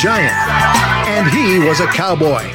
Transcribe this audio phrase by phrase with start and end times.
[0.00, 0.32] giant,
[1.08, 2.50] and he was a cowboy.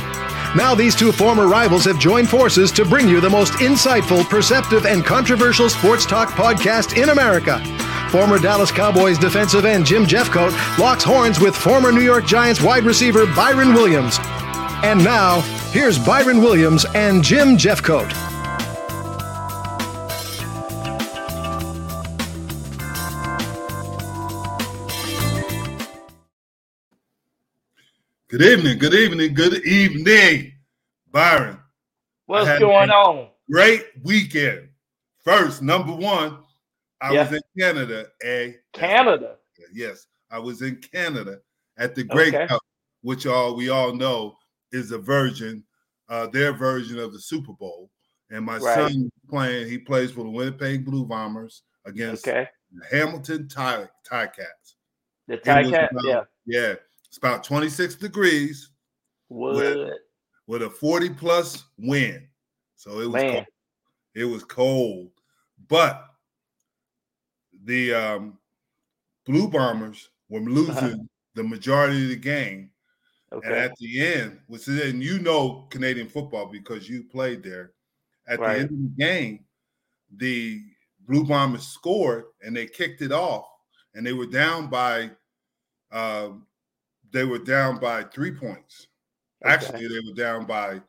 [0.55, 4.85] Now, these two former rivals have joined forces to bring you the most insightful, perceptive,
[4.88, 7.59] and controversial sports talk podcast in America.
[8.10, 12.84] Former Dallas Cowboys defensive end Jim Jeffcoat locks horns with former New York Giants wide
[12.84, 14.18] receiver Byron Williams.
[14.84, 18.24] And now, here's Byron Williams and Jim Jeffcoat.
[28.38, 30.52] Good evening, good evening, good evening,
[31.10, 31.58] Byron.
[32.26, 33.30] What's going on?
[33.50, 34.68] Great weekend.
[35.24, 36.44] First, number one,
[37.00, 37.24] I Yeah.
[37.24, 38.12] was in Canada.
[38.26, 39.38] A Canada.
[39.72, 41.40] yes, I was in Canada
[41.77, 42.46] at the Grey Okay.
[42.46, 42.62] Cup,
[43.04, 44.38] which all we all know
[44.74, 45.64] is a version,
[46.10, 47.90] uh, their version of the Super Bowl.
[48.32, 48.90] And my Right.
[48.92, 52.49] son playing, he plays for the Winnipeg Blue Bombers against Okay.
[52.74, 54.76] the Hamilton Tie Tie Cats.
[55.27, 55.92] The Tie was Cat.
[55.94, 56.24] about- Yeah.
[56.46, 56.76] Yeah,
[57.16, 58.71] it's about 26 degrees
[59.30, 59.94] Wood.
[60.48, 62.27] with a 40 plus wind.
[62.76, 63.34] So it was Man.
[63.34, 63.46] cold.
[64.16, 65.12] it was cold.
[65.69, 66.06] But
[67.63, 68.38] the um,
[69.25, 72.72] Blue Bombers were losing the majority of the game.
[73.32, 77.72] And at the end, which is and you know Canadian football because you played there.
[78.28, 78.53] At Right.
[78.56, 79.46] the end of the game,
[80.18, 80.62] the
[81.08, 83.46] Blue Bombers scored and they kicked it off,
[83.94, 85.12] and they were down by
[85.92, 86.46] um,
[87.16, 88.88] they were down by three points.
[89.44, 89.53] Okay.
[89.53, 90.81] Actually, they were down by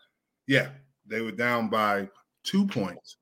[0.48, 0.70] yeah,
[1.06, 2.09] they were down by
[2.42, 3.16] two points.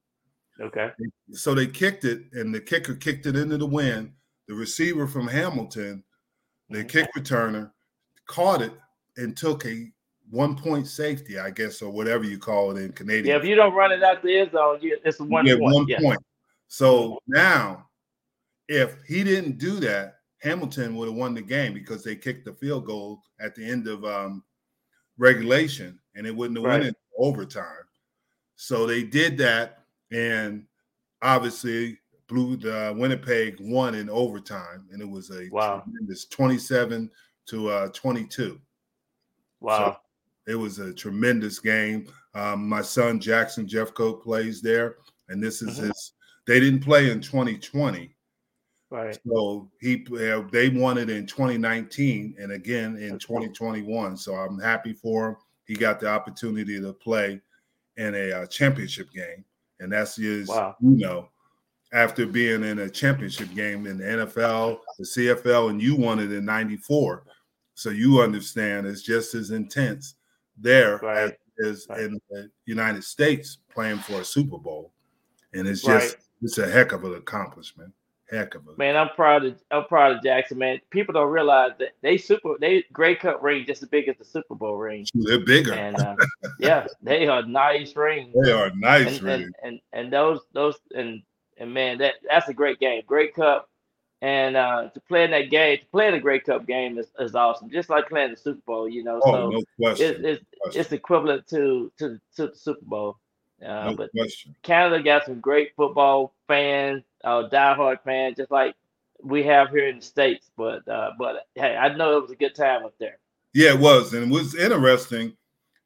[0.59, 0.91] Okay.
[1.33, 4.13] So they kicked it, and the kicker kicked it into the wind.
[4.49, 6.03] The receiver from Hamilton,
[6.71, 6.89] the Mhm.
[6.89, 7.73] kick returner,
[8.27, 8.73] caught it
[9.19, 9.93] and took a
[10.31, 13.27] one point safety, I guess, or whatever you call it in Canadian.
[13.27, 15.75] Yeah, if you don't run it out the end zone, it's a one Yeah, point.
[15.75, 16.01] one yeah.
[16.01, 16.21] point.
[16.69, 17.91] So now,
[18.69, 22.53] if he didn't do that, Hamilton would have won the game because they kicked the
[22.53, 24.45] field goal at the end of um,
[25.17, 26.73] regulation, and it wouldn't have Right.
[26.75, 27.85] went into overtime.
[28.57, 30.67] So they did that, and
[31.23, 35.81] obviously, Blue the Winnipeg won in overtime, and it was a Wow.
[35.81, 37.11] tremendous twenty-seven
[37.47, 38.61] to uh, twenty-two.
[39.61, 40.01] Wow.
[40.47, 42.07] It was a tremendous game.
[42.35, 44.97] Um, my son Jackson Jeffcoat plays there,
[45.29, 45.87] and this is Mhm.
[45.89, 46.13] his.
[46.47, 48.14] They didn't play in 2020,
[48.95, 49.19] right.
[49.27, 50.07] so he
[50.53, 54.17] they won it in 2019 and again in 2021.
[54.17, 55.37] So I'm happy for him.
[55.67, 57.41] He got the opportunity to play
[57.97, 59.45] in a uh, championship game,
[59.81, 60.49] and that's his.
[60.49, 60.77] Wow.
[60.81, 61.29] You know,
[61.93, 66.33] after being in a championship game in the NFL, the CFL, and you won it
[66.33, 67.25] in '94,
[67.75, 70.15] so you understand it's just as intense
[70.57, 71.37] there Right.
[71.61, 72.01] as, as Right.
[72.01, 74.93] in the United States playing for a Super Bowl,
[75.53, 76.01] and it's Right.
[76.01, 77.93] just it's a heck of an accomplishment.
[78.31, 80.81] Heck of a Man, I'm proud of I'm proud of Jackson, man.
[80.91, 84.25] People don't realize that they super they Grey Cup ring just as big as the
[84.25, 85.07] Super Bowl ring.
[85.15, 85.75] They're bigger.
[85.75, 86.17] And uh,
[86.59, 88.35] yeah, they are nice rings.
[88.43, 89.45] they are nice, and, really.
[89.45, 91.23] and, and and those those and
[91.59, 93.69] and man, that that's a great game, Grey Cup,
[94.23, 97.09] and uh, to play in that game, to play in a Grey Cup game is,
[97.19, 97.71] is awesome.
[97.71, 99.21] Just like playing the Super Bowl, you know.
[99.23, 100.25] oh, so no it's, question.
[100.25, 100.81] it's question.
[100.81, 103.19] it's equivalent to to to the Super Bowl.
[103.65, 104.55] Uh, no but question.
[104.63, 108.75] Canada got some great football fans, uh, diehard fans, just like
[109.23, 110.51] we have here in the states.
[110.57, 113.19] But uh, but hey, I know it was a good time up there.
[113.55, 115.37] Yeah, it was, and it was interesting.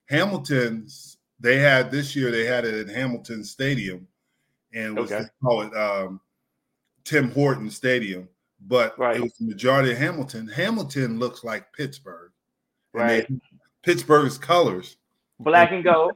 [0.08, 2.30] Hamilton's they had this year.
[2.30, 4.06] They had it at Hamilton Stadium,
[4.74, 5.22] and was Okay.
[5.22, 6.20] they call it um,
[7.04, 8.28] Tim Horton Stadium.
[8.66, 9.16] But Right.
[9.16, 10.48] it was the majority of Hamilton.
[10.48, 12.32] Hamilton looks like Pittsburgh,
[12.94, 13.28] and they- Right,
[13.82, 14.96] Pittsburgh's colors.
[15.38, 16.12] black and gold.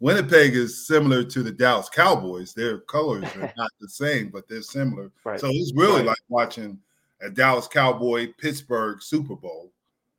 [0.00, 2.52] Winnipeg is similar to the Dallas Cowboys.
[2.52, 5.10] Their colors are not the same, but they're similar.
[5.24, 6.06] Right, So it's really Right.
[6.06, 6.78] like watching
[7.22, 9.72] a Dallas Cowboy Pittsburgh Super Bowl.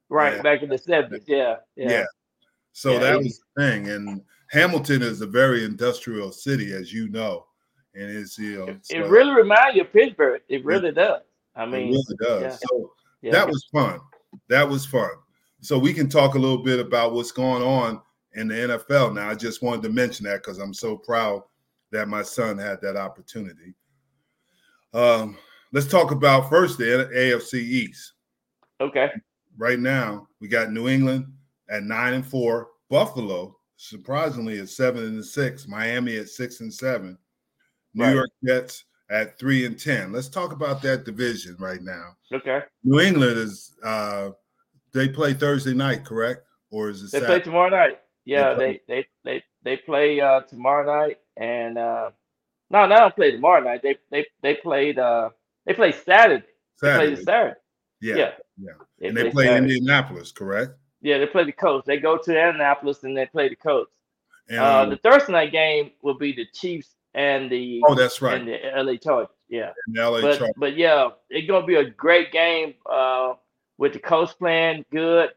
[0.10, 0.42] right.
[0.42, 2.06] Back in the seventies, yeah, yeah, Yeah.
[2.74, 3.90] So Yeah, that it- was the thing.
[3.90, 7.46] And Hamilton is a very industrial city, as you know.
[7.94, 10.42] And it's you know It, so it really reminds you of Pittsburgh.
[10.50, 11.22] It really does.
[11.56, 12.42] I mean, it really does.
[12.44, 12.68] yeah.
[12.70, 12.92] So
[13.32, 14.00] that was fun.
[14.48, 15.10] That was fun.
[15.62, 18.00] So we can talk a little bit about what's going on
[18.34, 19.30] in the NFL now.
[19.30, 21.44] I just wanted to mention that because I'm so proud
[21.92, 23.74] that my son had that opportunity.
[24.94, 25.38] Um,
[25.74, 28.14] let's talk about first the AFC East.
[28.82, 29.12] okay.
[29.58, 31.26] Right now, we got New England
[31.70, 32.68] at nine and four.
[32.90, 35.68] Buffalo surprisingly at seven and six.
[35.68, 37.18] Miami at six and seven.
[37.94, 38.14] New Right.
[38.14, 40.12] York Jets at three and ten.
[40.12, 42.16] Let's talk about that division right now.
[42.32, 42.62] Okay.
[42.84, 44.30] New England is uh
[44.94, 46.44] they play Thursday night, correct?
[46.70, 48.00] Or is it They play tomorrow night.
[48.28, 52.12] Yeah, play- they they they they play uh tomorrow night and uh
[52.70, 53.82] no, they don't play tomorrow night.
[53.82, 55.30] They they they played uh
[55.66, 56.46] they play Saturday.
[56.82, 57.16] They Saturday.
[57.16, 57.56] play Saturday.
[58.02, 58.16] Yeah.
[58.16, 58.32] Yeah.
[58.58, 58.72] yeah.
[59.00, 59.76] They and they play Saturday.
[59.76, 60.72] Indianapolis, correct?
[61.02, 61.88] Yeah, they play the Colts.
[61.88, 63.96] They go to Indianapolis and they play the Colts.
[64.50, 68.40] And, Uh, the Thursday night game will be the Chiefs and the oh, that's right.
[68.40, 69.34] and the LA Chargers.
[69.48, 69.72] Yeah.
[69.96, 70.56] LA but Chargers.
[70.58, 72.74] but yeah, it's gonna be a great game.
[72.86, 73.36] Uh,
[73.78, 75.30] with the Colts playing good.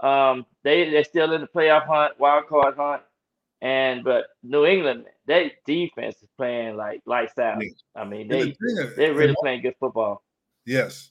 [0.00, 3.02] Um, they they're still in the playoff hunt, wild card hunt,
[3.62, 7.62] and but New England, they defense is playing like lights out.
[7.62, 7.70] Yeah.
[7.94, 10.22] I mean, the they is- they're really playing good football.
[10.66, 11.10] Yes.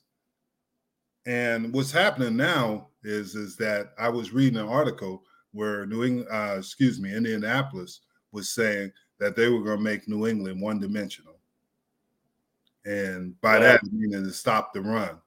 [1.25, 5.23] And what's happening now is is that I was reading an article
[5.53, 10.07] where New England, uh, excuse me, Indianapolis was saying that they were going to make
[10.07, 11.39] New England one dimensional,
[12.85, 13.61] and by Right.
[13.61, 15.17] that meaning to stop the run,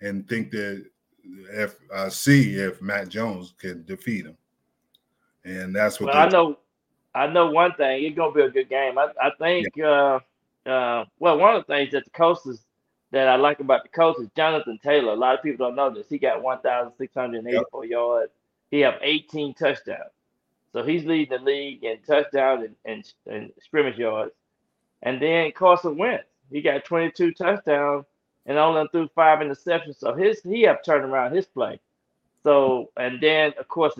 [0.00, 0.86] and think that
[1.24, 4.36] if uh, see if Mac Jones can defeat him,
[5.44, 6.58] and that's what Well, I know,
[7.14, 8.04] I know one thing.
[8.04, 8.98] It's gonna be a good game.
[8.98, 9.78] I, I think.
[9.78, 10.20] Uh,
[10.64, 12.64] uh, well, one of the things that the coaches
[13.10, 15.12] that I like about the coach is Jonathan Taylor.
[15.12, 16.08] A lot of people don't know this.
[16.08, 18.32] He got 1,684 yards.
[18.70, 20.10] He have 18 touchdowns.
[20.72, 24.32] So he's leading the league in touchdowns and, and, and scrimmage yards.
[25.02, 28.06] And then Carson Wentz, he got 22 touchdowns
[28.46, 29.98] and only threw five interceptions.
[29.98, 31.80] So his he have turned around his play.
[32.42, 33.94] So and then of course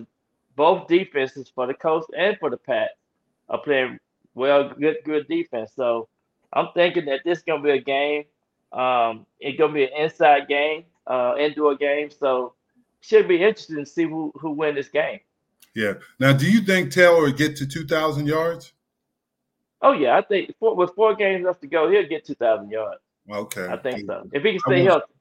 [0.57, 2.95] both defenses for the Colts and for the Pats
[3.49, 3.99] are playing
[4.35, 5.73] well, good, good defense.
[5.77, 6.09] So
[6.53, 8.25] I'm thinking that this is gonna be a game.
[8.73, 12.11] Um, it's gonna be an inside game, uh, indoor game.
[12.11, 12.55] So
[13.01, 15.21] should be interesting to see who who win this game.
[15.75, 15.95] yeah.
[16.19, 18.73] Now, do you think Taylor will get to two thousand yards?
[19.83, 23.01] Oh yeah, I think four, with four games left to go, he'll get 2,000 yards.
[23.31, 24.29] Okay, I think so.
[24.33, 25.13] If he can stay healthy.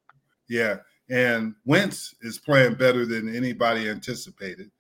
[0.50, 0.78] Yeah,
[1.10, 4.72] and Wentz is playing better than anybody anticipated.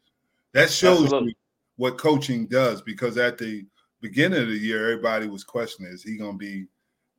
[0.53, 1.29] That shows Absolutely.
[1.29, 1.35] you
[1.77, 3.65] what coaching does because at the
[4.01, 6.65] beginning of the year, everybody was questioning: Is he going to be?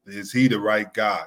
[0.07, 1.25] Is he the right guy?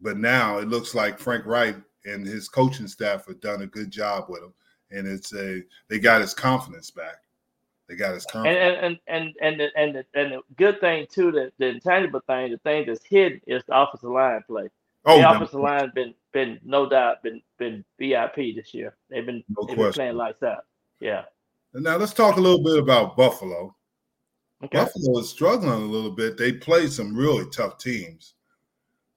[0.00, 3.90] But now it looks like Frank Reich and his coaching staff have done a good
[3.90, 4.54] job with him,
[4.90, 7.16] and it's a they got his confidence back.
[7.90, 8.78] They got his And confidence.
[8.82, 12.20] and and and and the, and the, and the good thing too, that the intangible
[12.28, 14.68] thing, the thing that's hidden is the offensive line play.
[15.06, 18.94] oh, the no, offensive line been been no doubt been been VIP this year.
[19.10, 20.66] They've been No they've been playing lights out.
[21.00, 21.24] Yeah.
[21.74, 23.74] now let's talk a little bit about Buffalo.
[24.62, 24.78] Okay.
[24.78, 26.36] Buffalo is struggling a little bit.
[26.36, 28.34] They played some really tough teams.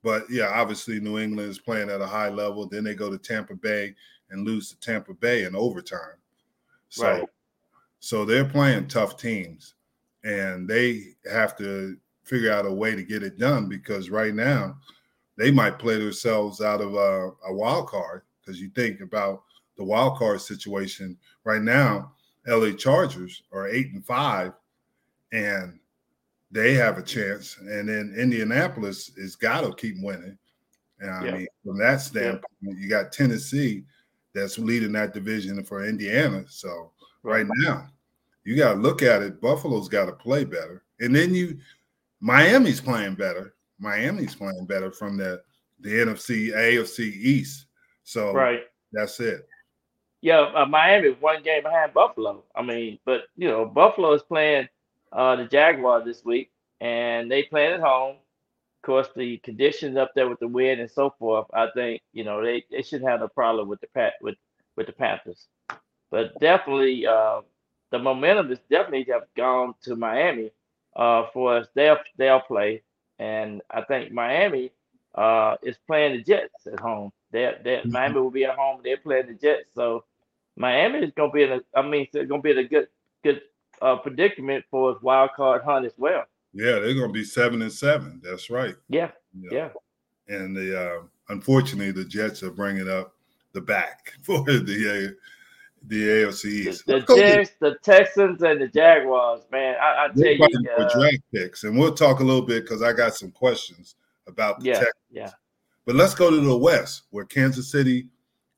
[0.01, 2.67] But yeah, obviously New England is playing at a high level.
[2.67, 3.93] Then they go to Tampa Bay
[4.31, 6.17] and lose to Tampa Bay in overtime.
[6.89, 7.29] So Right.
[8.03, 9.75] So they're playing tough teams
[10.25, 11.95] and they have to
[12.25, 14.75] figure out a way to get it done because right now
[15.37, 19.43] they might play themselves out of a, a wild card because you think about
[19.77, 22.11] the wild card situation right now
[22.45, 24.51] LA Chargers are 8 and 5
[25.31, 25.79] and
[26.51, 27.55] they have a chance.
[27.57, 30.37] And then Indianapolis is got to keep winning.
[30.99, 31.31] And I Yeah.
[31.37, 33.85] mean, from that standpoint, you got Tennessee
[34.33, 36.43] that's leading that division for Indiana.
[36.49, 36.91] So
[37.23, 37.89] right now,
[38.45, 39.41] you got to look at it.
[39.41, 41.57] Buffalo's got to play better, and then you,
[42.19, 43.55] Miami's playing better.
[43.79, 45.41] Miami's playing better from the
[45.79, 47.65] the NFC AFC East.
[48.03, 48.61] So Right.
[48.91, 49.47] that's it.
[50.21, 52.45] Yeah, uh, Miami is one game behind Buffalo.
[52.55, 54.69] I mean, but you know, Buffalo is playing
[55.11, 58.15] uh, the Jaguars this week, and they playing at home.
[58.15, 61.47] Of course, the conditions up there with the wind and so forth.
[61.53, 64.35] I think you know they, they shouldn't have no problem with the pat with
[64.77, 65.47] with the Panthers,
[66.09, 67.41] but definitely uh,
[67.93, 70.49] the momentum is definitely have gone to Miami
[70.95, 71.67] uh, for us.
[71.75, 72.81] They'll they'll play,
[73.19, 74.71] and I think Miami
[75.13, 77.11] uh, is playing the Jets at home.
[77.31, 77.91] They they Mhm.
[77.91, 78.81] Miami will be at home.
[78.83, 80.05] They're playing the Jets, so
[80.55, 81.61] Miami is going to be in a.
[81.75, 82.87] I mean, it's going to be in a good
[83.23, 83.41] good
[83.83, 86.23] uh, predicament for his wild card hunt as well.
[86.51, 88.21] Yeah, they're going to be seven and seven.
[88.23, 88.75] That's right.
[88.89, 89.69] Yeah, Yeah.
[90.27, 93.13] yeah, and the uh, unfortunately the Jets are bringing up
[93.53, 95.11] the back for the uh,
[95.87, 96.85] the AFC the, East.
[96.87, 99.41] the to- Jets, the Texans, and the Jaguars.
[99.51, 102.63] Man, I, I tell you, for uh, draft picks, and we'll talk a little bit
[102.63, 103.95] because I got some questions
[104.27, 104.93] about the yeah, Texans.
[105.11, 105.29] yeah,
[105.85, 108.07] But let's go to the West, where Kansas City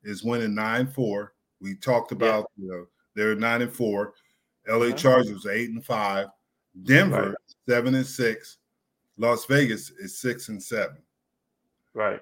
[0.04, 1.34] is winning nine four.
[1.62, 4.14] We talked about you know they're nine and four.
[4.68, 4.96] LA Uh-huh.
[4.96, 6.28] Chargers eight and five.
[6.84, 7.36] Denver Right.
[7.70, 8.58] seven and six.
[9.18, 10.98] Las Vegas is six and seven.
[11.94, 12.20] right.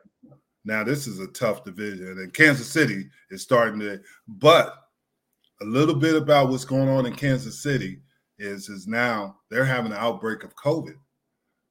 [0.65, 3.99] Now this is a tough division, and Kansas City is starting to.
[4.27, 4.75] But
[5.63, 7.99] a little bit about what's going on in Kansas City
[8.37, 10.95] is is now they're having an outbreak of COVID.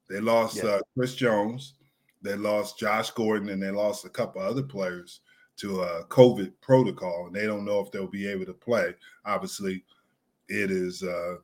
[0.09, 0.65] They lost Yeah.
[0.65, 1.75] uh, Chris Jones,
[2.23, 5.21] they lost Josh Gordon, and they lost a couple other players
[5.57, 8.95] to a COVID protocol, and they don't know if they'll be able to play.
[9.27, 9.85] Obviously,
[10.49, 11.37] it is uh,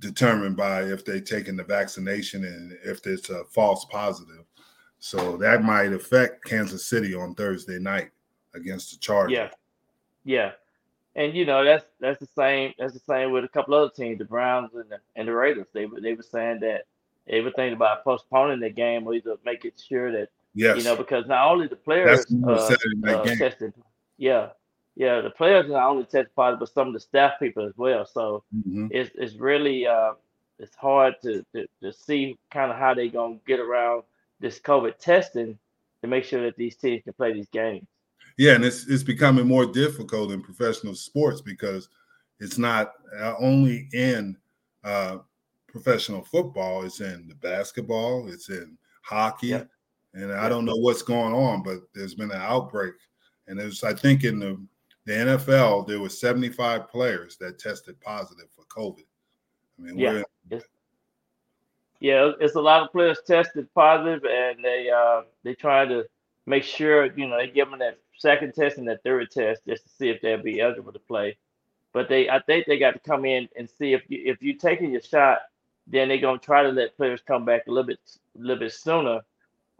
[0.00, 4.44] determined by if they've taken the vaccination and if it's a false positive.
[4.98, 8.10] So that might affect Kansas City on Thursday night
[8.54, 9.34] against the Chargers.
[9.36, 9.50] Yeah,
[10.24, 10.52] yeah,
[11.18, 14.18] and you know that's that's the same that's the same with a couple other teams,
[14.18, 15.66] the Browns and the, and the Raiders.
[15.74, 16.86] They were they were saying that
[17.26, 20.78] they were thinking about postponing the game or either making sure that Yes.
[20.78, 22.74] you know because not only the players uh,
[23.06, 23.74] uh, tested,
[24.16, 24.48] yeah,
[24.96, 28.06] yeah, the players not only tested positive, but some of the staff people as well.
[28.06, 28.88] So Mhm.
[28.90, 30.14] it's it's really uh
[30.58, 34.04] it's hard to to, to see kind of how they're gonna get around
[34.40, 35.58] this COVID testing
[36.02, 37.86] to make sure that these teams can play these games.
[38.38, 41.88] Yeah, and it's it's becoming more difficult in professional sports because
[42.38, 44.36] it's not uh, only in
[44.84, 45.18] uh,
[45.66, 49.64] professional football; it's in the basketball, it's in hockey, Yeah.
[50.14, 52.94] and I don't know what's going on, but there's been an outbreak,
[53.48, 54.64] and there's I think in the
[55.04, 59.04] the NFL there were 75 players that tested positive for COVID.
[59.78, 60.22] I mean, Yeah.
[60.50, 60.60] we're
[61.98, 66.04] Yeah, it's a lot of players tested positive, and they uh they try to
[66.46, 69.84] make sure you know they give them that second test and that third test just
[69.84, 71.36] to see if they'll be eligible to play.
[71.92, 74.56] But they, I think they got to come in and see if you if you're
[74.56, 75.38] taking your shot,
[75.86, 78.00] then they're gonna try to let players come back a little bit
[78.36, 79.20] a little bit sooner.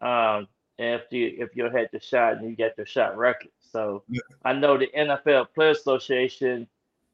[0.01, 3.51] Um, if you if you had your shot and you got your shot record.
[3.61, 4.21] So Yeah.
[4.45, 6.67] I know the NFL Players Association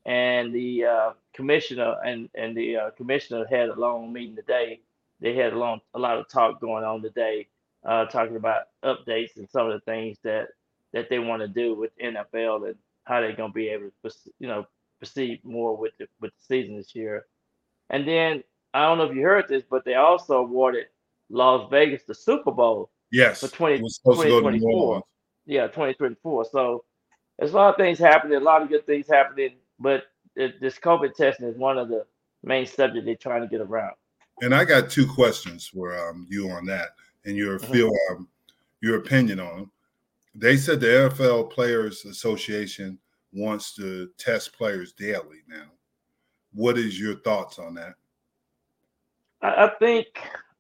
[0.07, 4.81] and the uh, commissioner and and the uh, commissioner had a long meeting today.
[5.21, 7.49] They had a long a lot of talk going on today,
[7.85, 10.49] uh, talking about updates and some of the things that
[10.95, 14.49] that they want to do with NFL and how they're gonna be able to you
[14.49, 14.65] know
[14.99, 17.27] proceed more with the with the season this year.
[17.91, 20.87] And then I don't know if you heard this, but they also awarded
[21.29, 25.03] Las Vegas the Super Bowl yes, for 20 it was supposed to go to 2024.
[25.47, 26.47] Yeah, 2024.
[26.51, 26.85] So
[27.39, 30.05] there's a lot of things happening, a lot of good things happening, but
[30.37, 32.07] this COVID testing is one of the
[32.43, 33.95] main subjects they're trying to get around.
[34.43, 36.91] And I got two questions for um, you on that
[37.25, 37.73] and your Mhm.
[37.73, 38.29] feel, um,
[38.81, 39.71] your opinion on them.
[40.35, 42.99] They said the NFL Players Association
[43.33, 45.67] wants to test players daily now.
[46.53, 47.95] What is your thoughts on that?
[49.43, 50.07] I, I think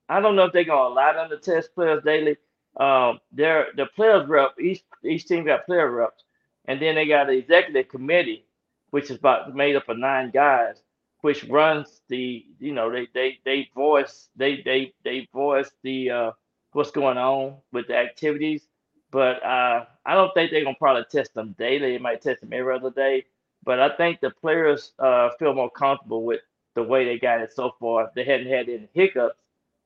[0.08, 2.36] I don't know if they're gonna allow them to test players daily.
[2.76, 4.54] Um, they're the players rep.
[4.60, 6.24] Each each team got player reps,
[6.66, 8.46] and then they got an executive committee,
[8.90, 10.82] which is about made up of nine guys,
[11.22, 16.30] which runs the you know they they they voice they they they voice the uh,
[16.72, 18.68] what's going on with the activities.
[19.14, 21.92] But uh, I don't think they're gonna probably test them daily.
[21.92, 23.24] They might test them every other day.
[23.62, 26.40] But I think the players uh, feel more comfortable with
[26.74, 28.10] the way they got it so far.
[28.16, 29.36] They hadn't had any hiccups,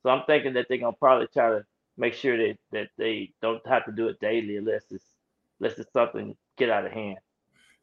[0.03, 1.67] so I'm thinking that they're gonna probably try to
[1.99, 5.05] make sure that that they don't have to do it daily unless it's
[5.61, 7.19] unless it's something get out of hand.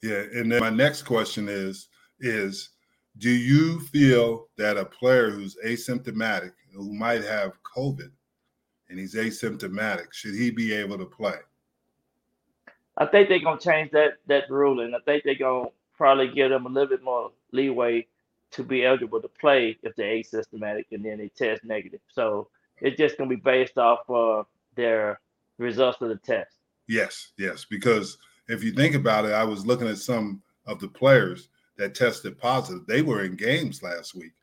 [0.02, 2.72] Yeah, and then my next question is is
[3.20, 8.10] do you feel that a player who's asymptomatic, who might have COVID,
[8.90, 11.38] and he's asymptomatic, should he be able to play?
[12.98, 16.50] I think they're gonna change that that rule, and I think they're gonna probably give
[16.50, 18.08] them a little bit more leeway
[18.52, 22.00] to be eligible to play if they're asymptomatic and then they test negative.
[22.12, 22.48] So
[22.80, 24.44] it's just gonna be based off uh,
[24.76, 25.20] their
[25.58, 26.56] results of the test.
[26.88, 30.88] Yes, yes, because if you think about it, I was looking at some of the
[30.88, 32.86] players that tested positive.
[32.86, 34.34] They were in games last week.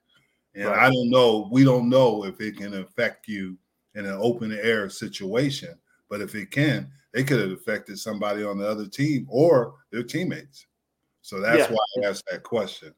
[0.55, 0.79] And Right.
[0.79, 3.57] I don't know, we don't know if it can affect you
[3.95, 8.59] in an open air situation, but if it can, they could have affected somebody on
[8.59, 10.67] the other team or their teammates.
[11.21, 11.73] So that's Yeah.
[11.73, 12.95] why I asked that question.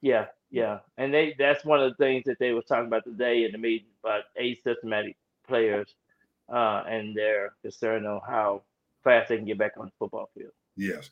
[0.00, 3.44] Yeah, yeah, and they that's one of the things that they were talking about today
[3.44, 5.16] in the meeting about asymptomatic
[5.46, 5.94] players
[6.48, 8.62] uh, and their concern on how
[9.02, 10.52] fast they can get back on the football field.
[10.76, 11.10] Yes.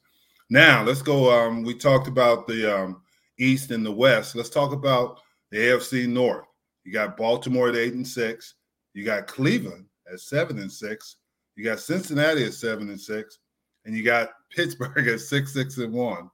[0.50, 1.30] Now let's go.
[1.30, 3.02] Um, we talked about the um,
[3.38, 4.34] East and the West.
[4.34, 6.46] Let's talk about the AFC North.
[6.84, 8.54] You got Baltimore at eight and six.
[8.94, 11.16] You got Cleveland at seven and six.
[11.56, 13.38] You got Cincinnati at seven and six,
[13.84, 16.30] and you got Pittsburgh at six six and one.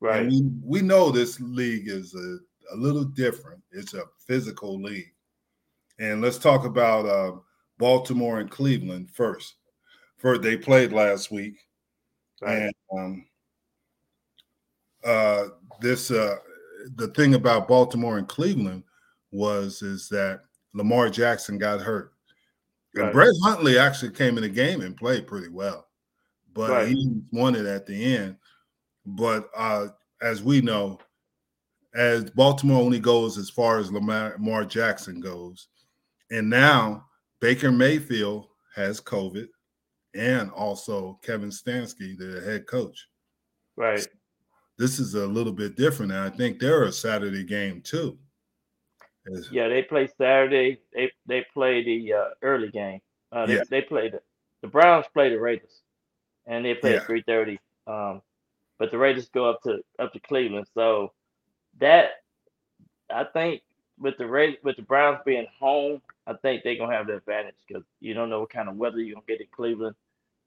[0.00, 0.22] Right.
[0.22, 0.30] And
[0.62, 3.62] we we know this league is a, a little different.
[3.72, 5.12] It's a physical league.
[5.98, 7.36] And let's talk about uh,
[7.78, 9.54] Baltimore and Cleveland first.
[10.18, 11.58] First, they played last week.
[12.42, 12.54] Right.
[12.62, 13.26] And um,
[15.04, 15.44] uh,
[15.80, 16.36] this uh,
[16.96, 18.82] the thing about Baltimore and Cleveland
[19.30, 20.40] was is that
[20.76, 22.12] Lamar Jackson got hurt,
[22.94, 23.12] and Right.
[23.12, 25.88] Brett Huntley actually came in the game and played pretty well,
[26.52, 26.88] but Right.
[26.88, 28.36] he won it at the end.
[29.06, 29.88] But uh,
[30.20, 30.98] as we know,
[31.94, 35.68] as Baltimore only goes as far as Lamar, Lamar Jackson goes,
[36.30, 37.06] and now
[37.40, 39.48] Baker Mayfield has COVID,
[40.14, 43.08] and also Kevin Stefanski, the head coach.
[43.76, 44.06] Right.
[44.78, 48.18] This is a little bit different, and I think they're a Saturday game too.
[49.50, 50.80] Yeah, they play Saturday.
[50.94, 53.00] They they play the uh, early game.
[53.32, 53.64] Uh, they Yeah.
[53.70, 54.22] they play the
[54.62, 55.82] the Browns play the Raiders,
[56.46, 56.96] and they play Yeah.
[56.96, 57.60] at three thirty.
[57.86, 58.22] Um,
[58.78, 60.68] but the Raiders go up to up to Cleveland.
[60.74, 61.12] So
[61.80, 62.10] that
[63.10, 63.62] I think
[63.98, 67.56] with the Ra- with the Browns being home, I think they're gonna have the advantage
[67.66, 69.96] because you don't know what kind of weather you're gonna get in Cleveland.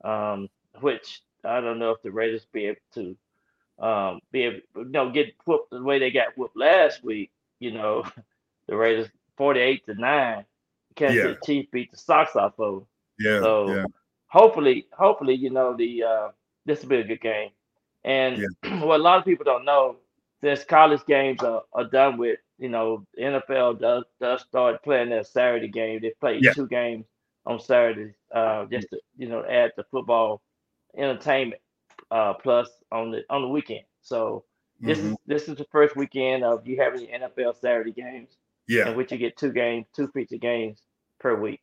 [0.03, 0.49] Um,
[0.81, 3.17] which I don't know if the Raiders be able to
[3.79, 7.31] um be able you know get whooped the way they got whooped last week.
[7.59, 8.03] You know,
[8.69, 10.45] the Raiders forty eight to nine.
[10.95, 11.23] Kansas Yeah.
[11.23, 12.87] City Chiefs beat the socks off of them.
[13.19, 13.85] yeah, So yeah,
[14.27, 16.29] hopefully, hopefully, you know, the uh
[16.65, 17.51] this will be a good game.
[18.05, 18.43] And
[18.81, 19.97] what a lot of people don't know,
[20.41, 25.09] since college games are, are done with, you know, the NFL does does start playing
[25.09, 25.99] their Saturday game.
[26.01, 26.53] They play Yeah.
[26.53, 27.05] two games
[27.45, 30.41] on Saturday, uh, just to you know add the football
[30.97, 31.61] entertainment
[32.11, 33.85] uh plus on the on the weekend.
[34.01, 34.43] So
[34.85, 35.05] this Mhm.
[35.05, 38.37] is this is the first weekend of you having NFL Saturday games,
[38.69, 40.79] yeah, in which you get two games, two feature games
[41.19, 41.59] per week.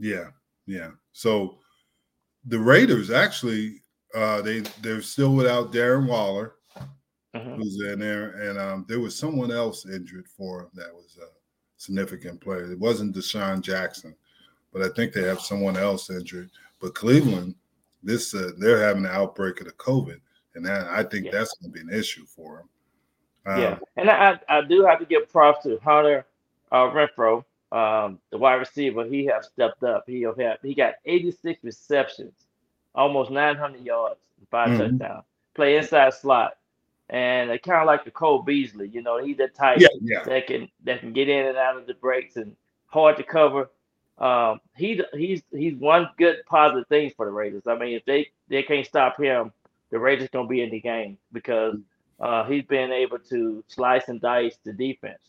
[0.00, 0.30] yeah,
[0.66, 0.90] yeah.
[1.12, 1.58] So
[2.46, 3.82] the Raiders actually,
[4.14, 6.54] uh, they they're still without Darren Waller.
[7.36, 7.56] Mhm.
[7.56, 11.28] who's in there, and um, there was someone else injured for him that was a
[11.76, 12.72] significant player.
[12.72, 14.16] It wasn't DeSean Jackson,
[14.72, 16.48] but I think they have someone else injured.
[16.80, 17.54] But Cleveland,
[18.02, 20.18] this uh, they're having an outbreak of the COVID,
[20.54, 21.32] and that, I think Yeah.
[21.32, 22.64] that's going to be an issue for
[23.44, 23.54] them.
[23.54, 26.24] Um, Yeah, and I I do have to give props to Hunter
[26.72, 29.04] uh, Renfrow, um, the wide receiver.
[29.04, 30.04] He have stepped up.
[30.06, 32.46] He have he got 86 receptions,
[32.94, 34.76] almost 900 yards, five Mhm.
[34.76, 35.24] touchdowns.
[35.54, 36.56] Play inside slot,
[37.08, 38.88] and they kind of like the Cole Beasley.
[38.88, 41.76] You know, he's that type yeah, yeah, that can that can get in and out
[41.76, 43.70] of the breaks and hard to cover.
[44.18, 47.66] Um, he he's he's one good positive thing for the Raiders.
[47.66, 49.52] I mean, if they they can't stop him,
[49.90, 51.76] the Raiders gonna be in the game because
[52.20, 55.20] uh, he's been able to slice and dice the defense.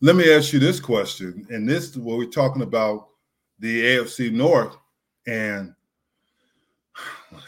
[0.00, 3.08] Let me ask you this question, and this is what we're talking about
[3.58, 4.76] the AFC North,
[5.26, 5.74] and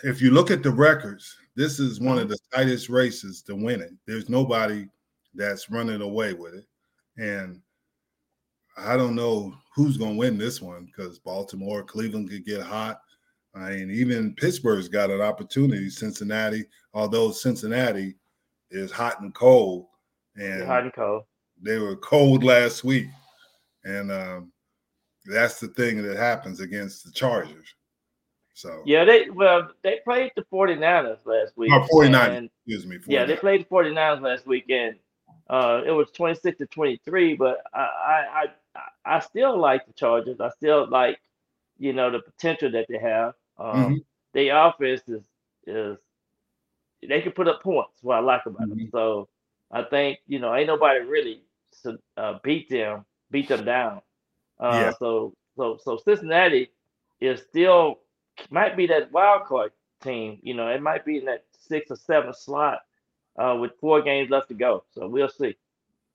[0.04, 3.80] if you look at the records, this is one of the tightest races to win
[3.80, 3.92] it.
[4.06, 4.86] There's nobody
[5.34, 6.66] that's running away with it,
[7.18, 7.60] and
[8.78, 13.00] I don't know who's going to win this one because Baltimore, Cleveland could get hot.
[13.54, 15.90] I mean, even Pittsburgh's got an opportunity.
[15.90, 18.14] Cincinnati, although Cincinnati
[18.70, 19.86] is hot and cold,
[20.36, 21.24] and Hot and cold.
[21.60, 23.08] They were cold last week,
[23.84, 24.52] and um,
[25.26, 27.66] that's the thing that happens against the Chargers.
[28.54, 31.70] So Yeah, they well they played the 49ers last week.
[31.72, 32.30] Oh, 49.
[32.32, 32.98] and- excuse me.
[33.06, 34.96] Yeah, they played the 49ers last weekend.
[35.48, 40.40] Uh, it was 26 to 23, but I, I, I, I still like the Chargers.
[40.40, 41.20] I still like,
[41.78, 43.34] you know, the potential that they have.
[43.58, 44.04] Um, Mhm.
[44.32, 45.22] Their offense is,
[45.66, 45.96] is
[47.06, 48.02] they can put up points.
[48.02, 48.78] What I like about them.
[48.78, 48.90] Mhm.
[48.90, 49.28] So
[49.70, 51.42] I think you know, ain't nobody really
[52.16, 54.00] uh, beat them, beat them down.
[54.60, 54.92] Uh, Yeah.
[54.98, 56.70] So, so, so Cincinnati
[57.20, 58.00] is still
[58.50, 60.38] might be that wild card team.
[60.42, 62.80] You know, it might be in that six or seven slot
[63.38, 64.84] uh, with four games left to go.
[64.92, 65.56] So we'll see.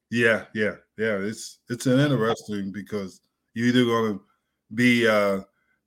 [0.10, 1.18] Yeah, yeah, yeah.
[1.18, 3.22] It's it's an interesting because
[3.54, 4.24] you're either going to
[4.76, 5.42] be uh,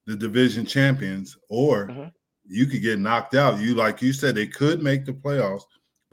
[0.07, 2.13] the division champions or Mhm.
[2.47, 3.61] you could get knocked out.
[3.61, 5.65] You like you said, they could make the playoffs,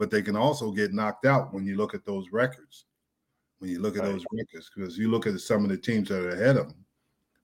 [0.02, 2.86] but they can also get knocked out when you look at those records.
[3.60, 4.10] When you look at Right.
[4.10, 6.84] those records, because you look at some of the teams that are ahead of them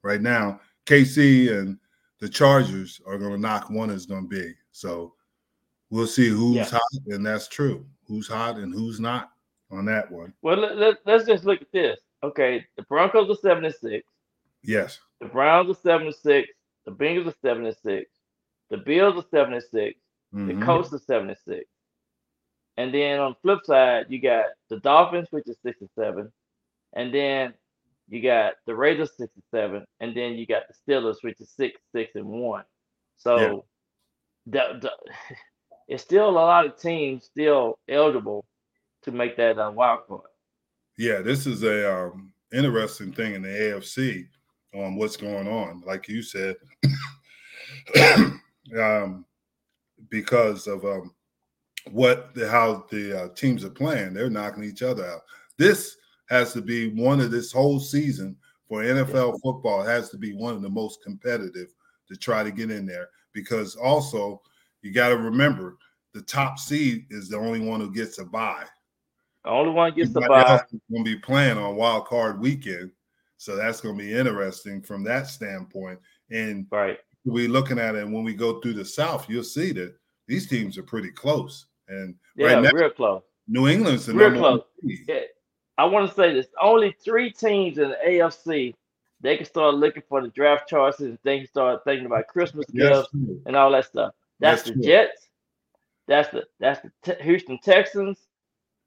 [0.02, 1.78] right now, KC and
[2.18, 4.54] the Chargers are going to knock one is going to be.
[4.72, 5.14] So
[5.90, 6.64] we'll see who's Yeah.
[6.64, 7.86] hot, and that's true.
[8.08, 9.30] Who's hot and who's not
[9.70, 10.34] on that one.
[10.42, 12.00] Well, let, let's just look at this.
[12.24, 14.04] Okay, the Broncos are seven and six.
[14.64, 14.98] Yes.
[15.20, 16.48] The Browns are seven and six.
[16.86, 18.10] The Bengals are seven and six.
[18.68, 19.96] The Bills are seven and six.
[20.32, 20.64] The Mhm.
[20.64, 21.64] Colts are seven and six.
[22.78, 26.30] And then on the flip side, you got the Dolphins, which is six and seven.
[26.94, 27.52] And then
[28.08, 29.84] you got the Raiders six and seven.
[29.98, 32.62] And then you got the Steelers, which is six, six and one.
[33.16, 33.64] So
[34.46, 34.92] the, the,
[35.88, 38.44] it's still a lot of teams still eligible
[39.02, 40.22] to make that uh, wild card.
[40.96, 44.28] Yeah, this is a um, interesting thing in the AFC
[44.72, 45.82] on what's going on.
[45.84, 46.54] Like you said,
[48.78, 49.24] um,
[50.10, 51.12] because of um,
[51.92, 55.20] what the, how the uh, teams are playing, they're knocking each other out.
[55.56, 55.96] This
[56.28, 58.36] has to be one of this whole season
[58.68, 59.82] for NFL football.
[59.82, 61.68] It has to be one of the most competitive
[62.08, 64.40] to try to get in there because also
[64.82, 65.76] you got to remember
[66.14, 68.64] the top seed is the only one who gets a bye.
[69.44, 70.62] The only one gets the Everybody bye.
[70.90, 72.90] going to be playing on wild card weekend,
[73.36, 75.98] so that's going to be interesting from that standpoint.
[76.30, 76.98] And Right.
[77.24, 79.94] we're looking at it and when we go through the South, you'll see that
[80.26, 81.66] these teams are pretty close.
[81.88, 83.22] And Yeah, right now, real close.
[83.46, 84.62] New England's the real close.
[84.82, 85.20] Yeah.
[85.78, 88.74] I want to say this: only three teams in the AFC
[89.20, 91.08] they can start looking for the draft choices.
[91.08, 94.14] And they can start thinking about Christmas Yes, gifts and all that stuff.
[94.40, 94.82] That's That's the.
[94.82, 95.28] Jets.
[96.06, 98.18] That's the that's the Houston Texans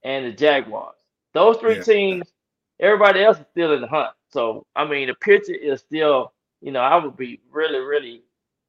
[0.03, 0.95] and the Jaguars.
[1.33, 2.33] Those three teams.
[2.79, 4.09] Everybody else is still in the hunt.
[4.29, 6.33] So I mean, the picture is still.
[6.61, 8.21] You know, I would be really, really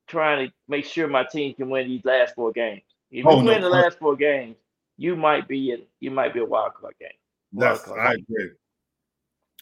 [0.07, 2.83] trying to make sure my team can win these last four games.
[3.12, 4.57] If you Oh, no win the last four games,
[4.96, 5.83] you might be in.
[6.01, 7.11] You might be a wild card game.
[7.53, 8.25] Wild That's card I game.
[8.29, 8.51] agree.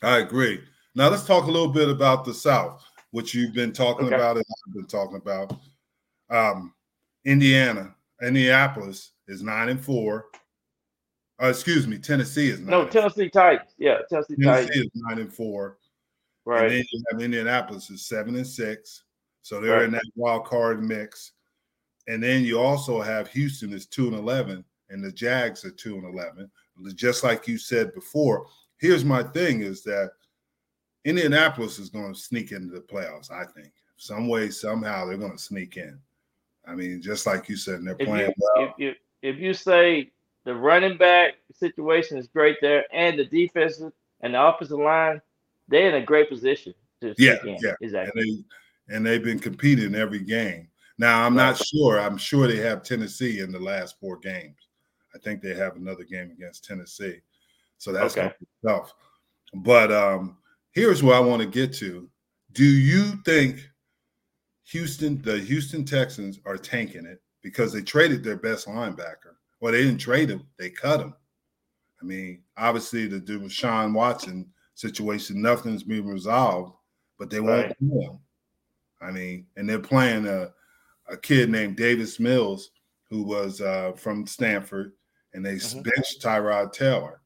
[0.02, 0.60] I agree.
[0.94, 4.14] Now let's talk a little bit about the South, which you've been talking Okay.
[4.14, 5.58] about and I've been talking about.
[6.30, 6.74] Um,
[7.24, 10.26] Indiana, Indianapolis is nine and four.
[11.42, 12.70] Uh, excuse me, Tennessee is nine.
[12.70, 13.74] No, Tennessee Titans.
[13.78, 14.70] Yeah, Tennessee Titans.
[14.70, 15.78] Tennessee is nine and four.
[16.44, 16.62] Right.
[16.62, 16.76] And Right.
[16.76, 19.02] then you have Indianapolis is seven and six.
[19.42, 21.32] So they're in that wild card mix.
[22.10, 25.94] And then you also have Houston is two and eleven, and the Jags are two
[25.96, 26.50] and eleven.
[26.94, 28.46] Just like you said before.
[28.78, 30.10] Here's my thing: is that
[31.04, 33.30] Indianapolis is going to sneak into the playoffs.
[33.30, 35.98] I think some way, somehow, they're going to sneak in.
[36.66, 38.64] I mean, just like you said, and they're If playing you, well.
[38.66, 40.10] if you if you say
[40.44, 43.80] the running back situation is great there, and the defense
[44.22, 45.20] and the offensive line,
[45.68, 47.56] they're in a great position to Yeah, in.
[47.62, 47.74] yeah.
[47.80, 48.20] exactly.
[48.20, 48.44] and
[48.88, 50.66] they and they've been competing every game.
[51.00, 51.98] Now I'm not sure.
[51.98, 54.68] I'm sure they have Tennessee in the last four games.
[55.14, 57.22] I think they have another game against Tennessee,
[57.78, 58.30] so that's Okay.
[58.62, 58.92] tough.
[59.54, 60.36] But um,
[60.72, 62.06] here's where I want to get to.
[62.52, 63.66] Do you think
[64.64, 69.36] Houston, the Houston Texans, are tanking it because they traded their best linebacker?
[69.60, 71.14] Well, they didn't trade him; they cut him.
[72.02, 76.74] I mean, obviously the Deshaun Watson situation, nothing's been resolved,
[77.18, 78.18] but they won't do him.
[79.00, 80.52] I mean, and they're playing a,
[81.10, 82.70] a kid named Davis Mills,
[83.10, 84.92] who was uh, from Stanford,
[85.34, 85.82] and they Mhm.
[85.84, 87.20] benched Tyrod Taylor.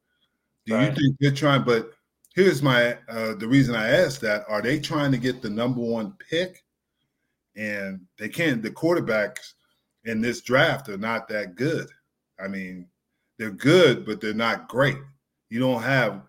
[0.66, 0.88] Do Right.
[0.90, 1.64] you think they're trying?
[1.64, 1.92] But
[2.34, 5.80] here's my uh, the reason I asked that: Are they trying to get the number
[5.80, 6.64] one pick?
[7.56, 8.62] And they can't.
[8.62, 9.54] The quarterbacks
[10.04, 11.88] in this draft are not that good.
[12.42, 12.88] I mean,
[13.38, 14.98] they're good, but they're not great.
[15.50, 16.22] You don't have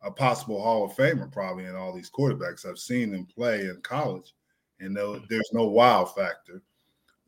[0.00, 2.66] a possible Hall of Famer probably in all these quarterbacks.
[2.66, 4.34] I've seen them play in college,
[4.80, 6.62] and no, there's no wow factor.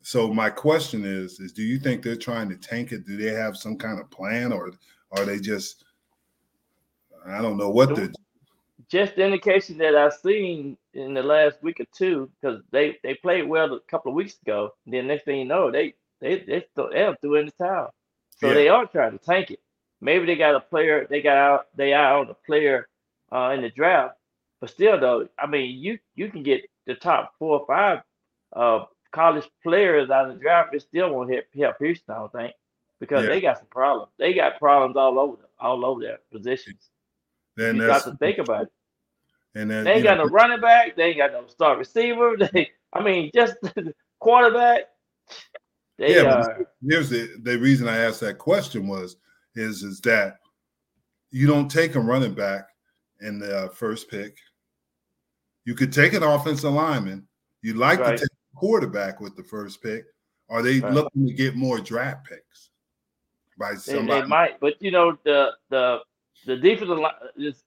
[0.05, 3.07] So my question is: Is do you think they're trying to tank it?
[3.07, 4.71] Do they have some kind of plan, or
[5.17, 5.83] are they just?
[7.25, 8.11] I don't know what they're.
[8.87, 13.15] Just the indication that I've seen in the last week or two, because they they
[13.15, 14.75] played well a couple of weeks ago.
[14.85, 17.91] Then next thing you know, they they they th- they threw in the towel.
[18.37, 18.53] So Yeah.
[18.53, 19.59] they are trying to tank it.
[20.01, 21.07] Maybe they got a player.
[21.09, 21.65] They got out.
[21.75, 22.87] They out on a player
[23.31, 24.17] uh, in the draft.
[24.61, 28.03] But still, though, I mean, you you can get the top four or five
[28.55, 28.85] uh,
[29.15, 30.75] college players out of the draft.
[30.75, 32.53] It still won't help, help Houston, I don't think,
[32.99, 33.29] because Yeah.
[33.29, 34.11] they got some problems.
[34.19, 36.89] They got problems all over all over their positions.
[37.55, 38.69] Then you got to think about it.
[39.55, 40.97] and then They ain't got know, no running back.
[40.97, 42.35] They ain't got no star receiver.
[42.53, 43.55] They, I mean, just
[44.19, 44.83] quarterback.
[45.97, 49.15] They Yeah, but here's the the reason I asked that question was
[49.55, 50.37] is is that
[51.31, 52.67] you don't take a running back
[53.21, 54.37] in the uh, first pick.
[55.63, 57.27] You could take an offensive lineman.
[57.61, 58.17] You'd like Right.
[58.17, 60.05] to take quarterback with the first pick.
[60.49, 62.69] Are they looking to get more draft picks
[63.57, 64.21] by They, somebody?
[64.21, 65.99] they might, but you know the the
[66.45, 66.99] the defensive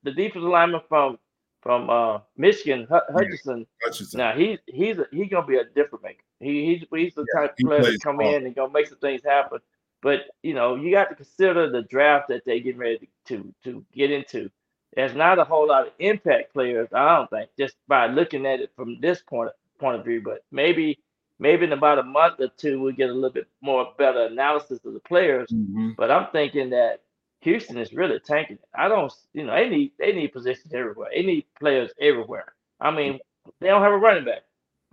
[0.02, 1.18] the defensive lineman from
[1.60, 3.66] from uh Michigan, Hu- Hutchinson.
[3.82, 4.18] Hutchinson?
[4.18, 6.22] Now he he's a, he's gonna be a different maker.
[6.40, 8.34] He he's he's the Yeah, type of player to come ball.
[8.34, 9.58] in and gonna make some things happen.
[10.02, 13.84] But you know you got to consider the draft that they getting ready to to
[13.92, 14.50] get into.
[14.94, 18.60] There's not a whole lot of impact players, I don't think, just by looking at
[18.60, 20.20] it from this point point of view.
[20.22, 20.98] But maybe
[21.38, 24.80] maybe in about a month or two we'll get a little bit more better analysis
[24.84, 25.48] of the players.
[25.50, 25.94] Mhm.
[25.96, 27.02] But I'm thinking that
[27.40, 28.58] Houston is really tanking.
[28.74, 31.10] I don't, you know, they need they need positions everywhere.
[31.14, 32.54] They need players everywhere.
[32.80, 33.20] I mean,
[33.60, 34.42] they don't have a running back.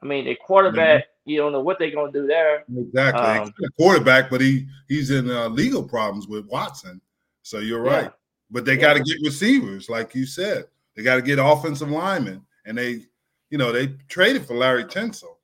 [0.01, 2.63] I mean, a quarterback, you don't know what they're gonna do there.
[2.77, 3.23] Exactly.
[3.23, 7.01] Um, a quarterback, but he he's in uh, legal problems with Watson.
[7.41, 8.03] So you're right.
[8.03, 8.09] Yeah.
[8.51, 8.81] But they Yeah.
[8.81, 10.65] got to get receivers, like you said.
[10.95, 13.05] They got to get offensive linemen, and they,
[13.49, 15.35] you know, they traded for Laremy Tunsil,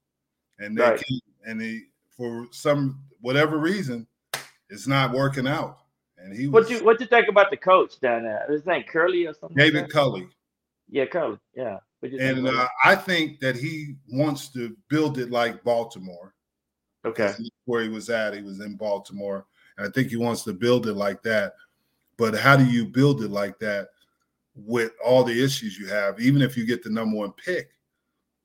[0.59, 1.03] and they Right.
[1.45, 1.81] and they
[2.17, 4.07] for some whatever reason,
[4.69, 5.77] it's not working out.
[6.17, 8.45] And he was What you what you think about the coach down there?
[8.49, 9.57] His name Curly or something?
[9.57, 9.91] David that?
[9.91, 10.27] Culley,
[10.89, 11.37] Yeah, Curly.
[11.55, 11.79] Yeah.
[12.19, 16.33] And uh, I think that he wants to build it like Baltimore.
[17.05, 17.33] okay.
[17.65, 18.33] Where he was at.
[18.33, 19.45] He was in Baltimore.
[19.77, 21.53] And I think he wants to build it like that.
[22.17, 23.89] But how do you build it like that
[24.55, 26.19] with all the issues you have?
[26.19, 27.69] Even if you get the number one pick,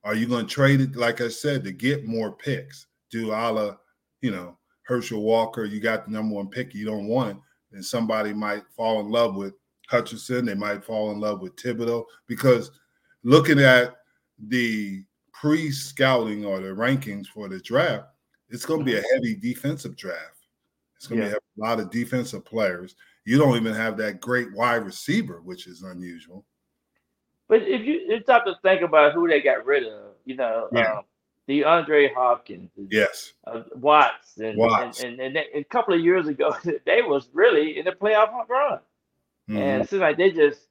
[0.07, 2.87] are you going to trade it, like I said, to get more picks?
[3.11, 3.77] Do a la,
[4.21, 7.37] you know, Herschel Walker, you got the number one pick, you don't want it,
[7.73, 9.55] and somebody might fall in love with
[9.89, 12.71] Hutchinson, they might fall in love with Thibodeaux because
[13.25, 13.97] looking at
[14.49, 18.07] the pre-scouting or the rankings for the draft,
[18.49, 19.15] it's going to be a mm-hmm.
[19.15, 20.47] heavy defensive draft.
[20.97, 21.33] It's going to Yeah.
[21.33, 22.95] be a lot of defensive players.
[23.25, 26.47] You don't even have that great wide receiver, which is unusual.
[27.49, 30.69] But if you it's time to think about who they got rid of, you know,
[30.73, 30.99] Yeah.
[30.99, 31.05] um,
[31.49, 33.35] DeAndre Hopkins, Yes.
[33.47, 35.03] uh, Watts, and, Watts.
[35.03, 36.55] and and and a couple of years ago
[36.87, 38.81] they was really in the playoff run,
[39.49, 39.57] Mhm.
[39.59, 40.69] and it seems like they just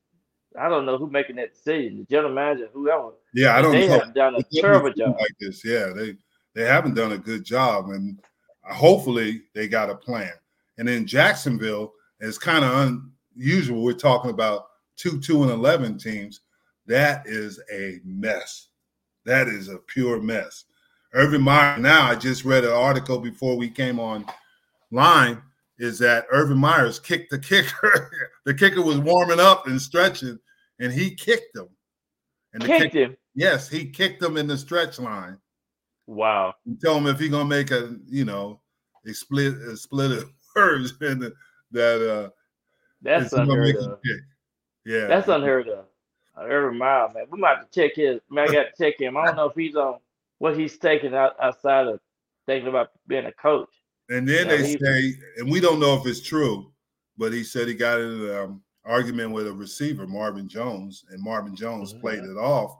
[0.57, 3.11] I don't know who making that decision, the general manager, whoever.
[3.33, 3.99] yeah, I don't they know.
[3.99, 5.17] have done a doesn't terrible job.
[5.19, 5.63] like this.
[5.65, 6.15] Yeah, they
[6.53, 8.19] they haven't done a good job, and
[8.63, 10.31] hopefully they got a plan.
[10.77, 13.01] And in Jacksonville, it's kind of
[13.35, 13.81] unusual.
[13.83, 16.41] We're talking about two, two, and eleven teams.
[16.87, 18.67] That is a mess.
[19.25, 20.65] That is a pure mess.
[21.13, 21.77] Urban Meyer.
[21.77, 24.25] Now, I just read an article before we came on
[24.91, 25.41] line.
[25.79, 28.31] Is that Urban Meyers kicked the kicker?
[28.45, 30.37] the kicker was warming up and stretching,
[30.79, 31.67] and he kicked him.
[32.53, 33.17] And the Kicked kicker, him.
[33.33, 35.37] yes, he kicked him in the stretch line.
[36.07, 36.53] Wow.
[36.65, 38.61] And tell him if he's gonna make a, you know,
[39.05, 41.31] a split, a split of words, and
[41.71, 42.29] that uh,
[43.01, 43.99] That's unheard of.
[44.85, 45.85] Yeah, That's unheard of.
[46.37, 47.25] Urban Meyer, man.
[47.29, 48.19] We might have to check his.
[48.29, 49.17] Man, I got to check him.
[49.17, 49.99] I don't know if he's on
[50.39, 51.99] what he's taking out, outside of
[52.45, 53.69] thinking about being a coach.
[54.09, 56.71] And then Yeah, they say, and we don't know if it's true,
[57.17, 61.23] but he said he got in an um, argument with a receiver, Marvin Jones, and
[61.23, 62.01] Marvin Jones Mhm.
[62.01, 62.77] played it off.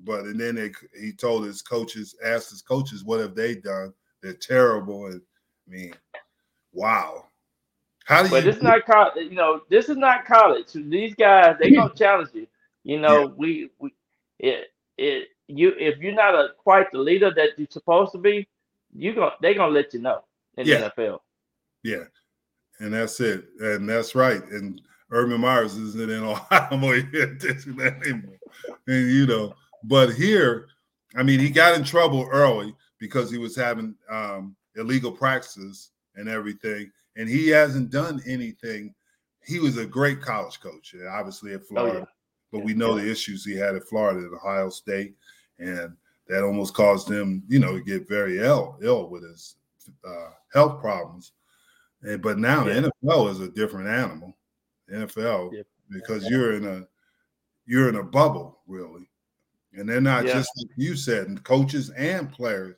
[0.00, 3.94] But and then they, he told his coaches, asked his coaches, what have they done?
[4.22, 5.06] They're terrible.
[5.06, 5.22] And
[5.66, 5.94] I mean,
[6.72, 7.24] wow.
[8.04, 8.44] How do But you?
[8.44, 9.14] this is not college.
[9.16, 10.72] You know, this is not college.
[10.74, 12.46] These guys, they gonna challenge you.
[12.86, 13.92] You know, we we
[14.38, 18.46] it it you if you're not a quite the leader that you're supposed to be,
[18.94, 20.22] you going they're gonna let you know
[20.56, 20.88] in Yeah.
[20.96, 21.18] the NFL.
[21.82, 22.04] Yeah,
[22.78, 24.40] and that's it, and that's right.
[24.52, 28.38] And Urban Meyers isn't in Ohio more anymore,
[28.86, 29.52] and you know.
[29.82, 30.68] But here,
[31.16, 36.28] I mean, he got in trouble early because he was having um, illegal practices and
[36.28, 38.94] everything, and he hasn't done anything.
[39.44, 42.04] He was a great college coach, obviously at Florida, yeah.
[42.52, 45.14] But we know the issues he had at Florida, at Ohio State,
[45.58, 45.96] and
[46.28, 49.56] that almost caused him, you know, to get very ill, ill with his
[50.06, 51.32] uh, health problems.
[52.02, 52.80] And, but now Yeah.
[52.80, 54.36] the NFL is a different animal.
[54.92, 55.62] NFL Yeah.
[55.90, 56.86] because you're in a
[57.68, 59.08] you're in a bubble really,
[59.72, 60.34] and they're not Yeah.
[60.34, 61.26] just like you said.
[61.26, 62.76] And coaches and players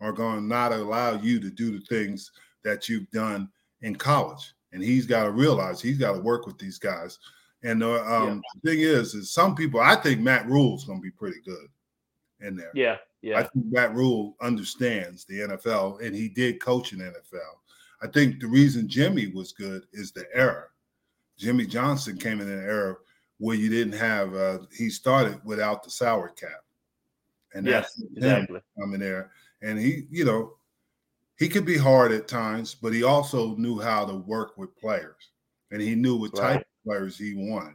[0.00, 2.32] are going to not allow you to do the things
[2.64, 3.50] that you've done
[3.82, 4.54] in college.
[4.72, 7.18] And he's got to realize he's got to work with these guys.
[7.64, 11.02] And the, um, the thing is, is some people I think Matt Rhule's going to
[11.02, 11.68] be pretty good
[12.40, 12.72] in there.
[12.74, 13.38] Yeah, Yeah.
[13.38, 17.58] I think Matt Rhule understands the NFL, and he did coach in NFL.
[18.02, 20.64] I think the reason Jimmy was good is the era.
[21.38, 22.96] Jimmy Johnson came in an era
[23.38, 24.34] where you didn't have.
[24.34, 26.64] Uh, he started without the salary cap,
[27.54, 28.60] and that's him exactly.
[28.78, 29.30] coming there.
[29.62, 30.54] And he, you know,
[31.38, 35.30] he could be hard at times, but he also knew how to work with players,
[35.70, 36.56] and he knew what type Right.
[36.56, 37.74] of players he wanted.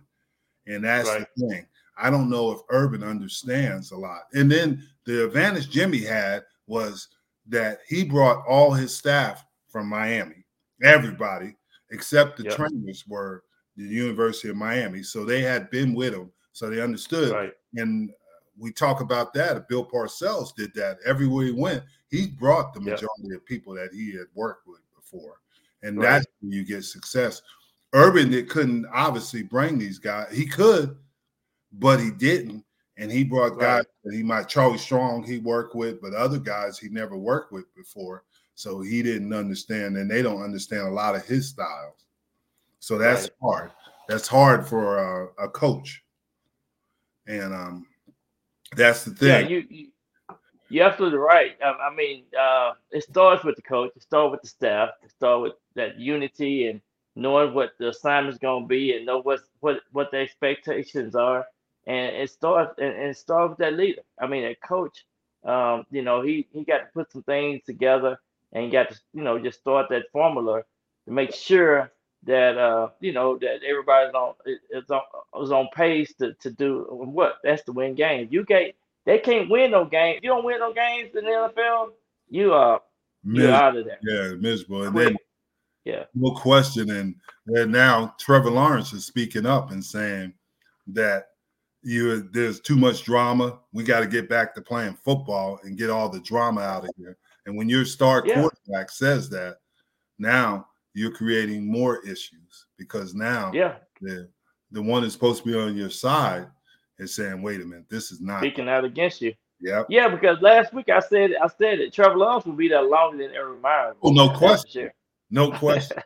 [0.66, 1.28] And that's Right.
[1.36, 1.68] the thing.
[1.98, 4.28] I don't know if Urban understands a lot.
[4.34, 7.08] And then the advantage Jimmy had was
[7.48, 10.46] that he brought all his staff from Miami,
[10.84, 11.56] everybody
[11.92, 12.56] except the Yep.
[12.56, 13.44] trainers were
[13.78, 15.04] the University of Miami.
[15.04, 17.32] So they had been with him, so they understood.
[17.32, 17.54] Right.
[17.76, 18.12] And
[18.58, 19.68] we talk about that.
[19.70, 21.84] Bill Parcells did that everywhere he went.
[22.10, 23.02] He brought the Yep.
[23.02, 25.40] majority of people that he had worked with before,
[25.84, 26.10] and Right.
[26.10, 27.42] that's when you get success.
[27.94, 30.36] Urban it couldn't obviously bring these guys.
[30.36, 30.98] He could,
[31.74, 32.64] but he didn't.
[32.98, 33.78] And he brought Right.
[33.78, 37.52] guys that he might Charlie Strong he worked with, but other guys he never worked
[37.52, 38.24] with before.
[38.56, 42.06] So he didn't understand, and they don't understand a lot of his styles.
[42.80, 43.32] So that's Right.
[43.42, 43.72] hard.
[44.10, 46.04] That's hard for a, a coach.
[47.28, 47.86] And um,
[48.76, 49.50] that's the Yeah, thing.
[49.50, 49.88] you, you
[50.70, 51.56] you're absolutely right.
[51.64, 53.92] I, I mean, uh, it starts with the coach.
[53.96, 54.90] It starts with the staff.
[55.04, 56.82] It starts with that unity and
[57.18, 61.46] knowing what the assignment's going to be and know what what what the expectations are.
[61.86, 64.02] And it starts and, and it starts with that leader.
[64.20, 65.06] I mean, that coach.
[65.44, 68.20] Um, you know, he he got to put some things together
[68.54, 70.64] and got to you know just start that formula
[71.06, 71.92] to make sure
[72.24, 74.34] that uh you know that everybody's on
[74.72, 75.02] is on
[75.42, 78.32] is on pace to, to do what that's to win games.
[78.32, 78.74] You can't
[79.06, 80.20] they can't win no games.
[80.24, 81.92] You don't win no games in the NFL,
[82.30, 82.82] you are
[83.24, 84.00] you're out of there.
[84.02, 84.84] yeah, miserable.
[84.84, 85.18] And then
[85.88, 86.04] Yeah.
[86.14, 86.90] No question.
[86.92, 87.16] And,
[87.48, 90.34] and now Trevor Lawrence is speaking up and saying
[90.88, 91.30] that
[91.82, 93.60] you there's too much drama.
[93.72, 96.90] We got to get back to playing football and get all the drama out of
[96.98, 97.18] here.
[97.46, 98.42] And when your star Yeah.
[98.42, 99.60] quarterback says that,
[100.20, 103.76] now you're creating more issues because now Yeah.
[104.02, 104.30] the
[104.72, 106.48] the one that's supposed to be on your side
[107.00, 109.34] is saying, "Wait a minute, this is not." Speaking out against you.
[109.62, 109.88] Yep.
[109.90, 113.18] Yeah, because last week I said I said that Trevor Lawrence will be there longer
[113.18, 113.96] than Urban Meyers.
[114.04, 114.92] Oh, no question.
[115.30, 115.98] No question.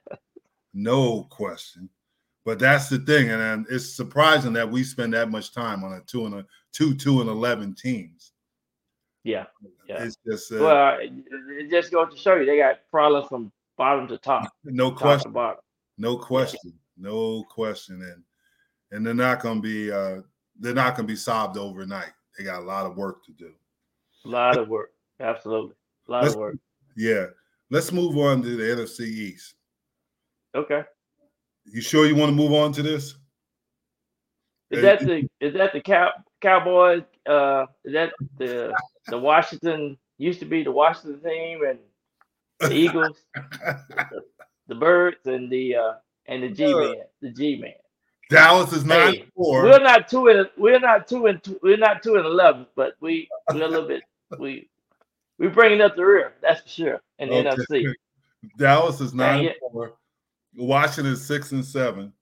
[0.74, 1.90] no question.
[2.44, 6.02] But that's the thing, and, it's surprising that we spend that much time on a
[6.02, 8.32] two and a two, two and eleven teams.
[9.24, 9.46] Yeah.
[9.88, 10.04] Yeah.
[10.04, 14.08] It's just uh, Well, it, just goes to show you they got problems from bottom
[14.08, 15.60] to top, no top to question, bottom.
[16.00, 18.24] no question, no question, and
[18.92, 20.22] and they're not going to be uh,
[20.60, 22.12] they're not going to be solved overnight.
[22.38, 23.52] They got a lot of work to do.
[24.26, 24.94] A lot of work.
[25.20, 25.76] Absolutely.
[26.08, 26.56] A lot Let's- of work.
[26.98, 27.28] Yeah,
[27.72, 29.56] let's move on to the NFC East.
[30.54, 30.84] Okay.
[31.66, 33.16] You sure you want to move on to this?
[34.70, 37.04] Is that the is that the cow Cowboys?
[37.28, 38.74] Uh, is that the
[39.08, 41.80] the Washington used to be the Washington team and
[42.60, 43.18] the Eagles,
[44.68, 45.94] the Birds, and the uh
[46.28, 47.74] and the G man, the G man.
[48.30, 49.64] Dallas is nine Hey, four.
[49.64, 52.94] We're not two and we're not two and two, we're not two and eleven, but
[53.02, 54.04] we we're a little bit
[54.40, 54.70] we
[55.42, 56.34] we bringing up the rear.
[56.40, 57.02] That's for sure.
[57.18, 57.50] In the Okay.
[57.58, 57.94] NFC.
[58.58, 59.58] Dallas is nine it.
[59.60, 59.98] four.
[60.56, 62.14] Washington is six and seven.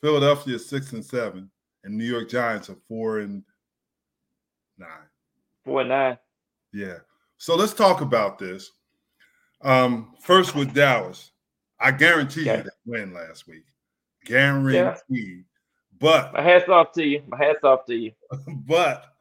[0.00, 1.50] Philadelphia is six and seven,
[1.82, 3.42] and New York Giants are four and
[4.78, 5.08] nine.
[5.64, 6.18] Four and nine.
[6.72, 6.98] Yeah.
[7.38, 8.70] So let's talk about this.
[9.62, 11.32] Um, first with Dallas,
[11.80, 12.58] I guarantee Okay.
[12.58, 13.64] you that win last week.
[14.24, 15.44] Guaranteed.
[15.98, 17.22] But My hats off to you.
[17.26, 18.12] My hats off to you.
[18.66, 19.16] but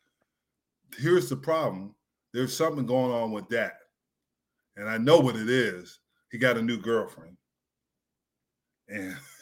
[1.00, 1.96] here's the problem.
[2.34, 3.74] There's something going on with that.
[4.78, 6.00] And I know what it is.
[6.32, 7.38] He got a new girlfriend.
[8.88, 9.16] And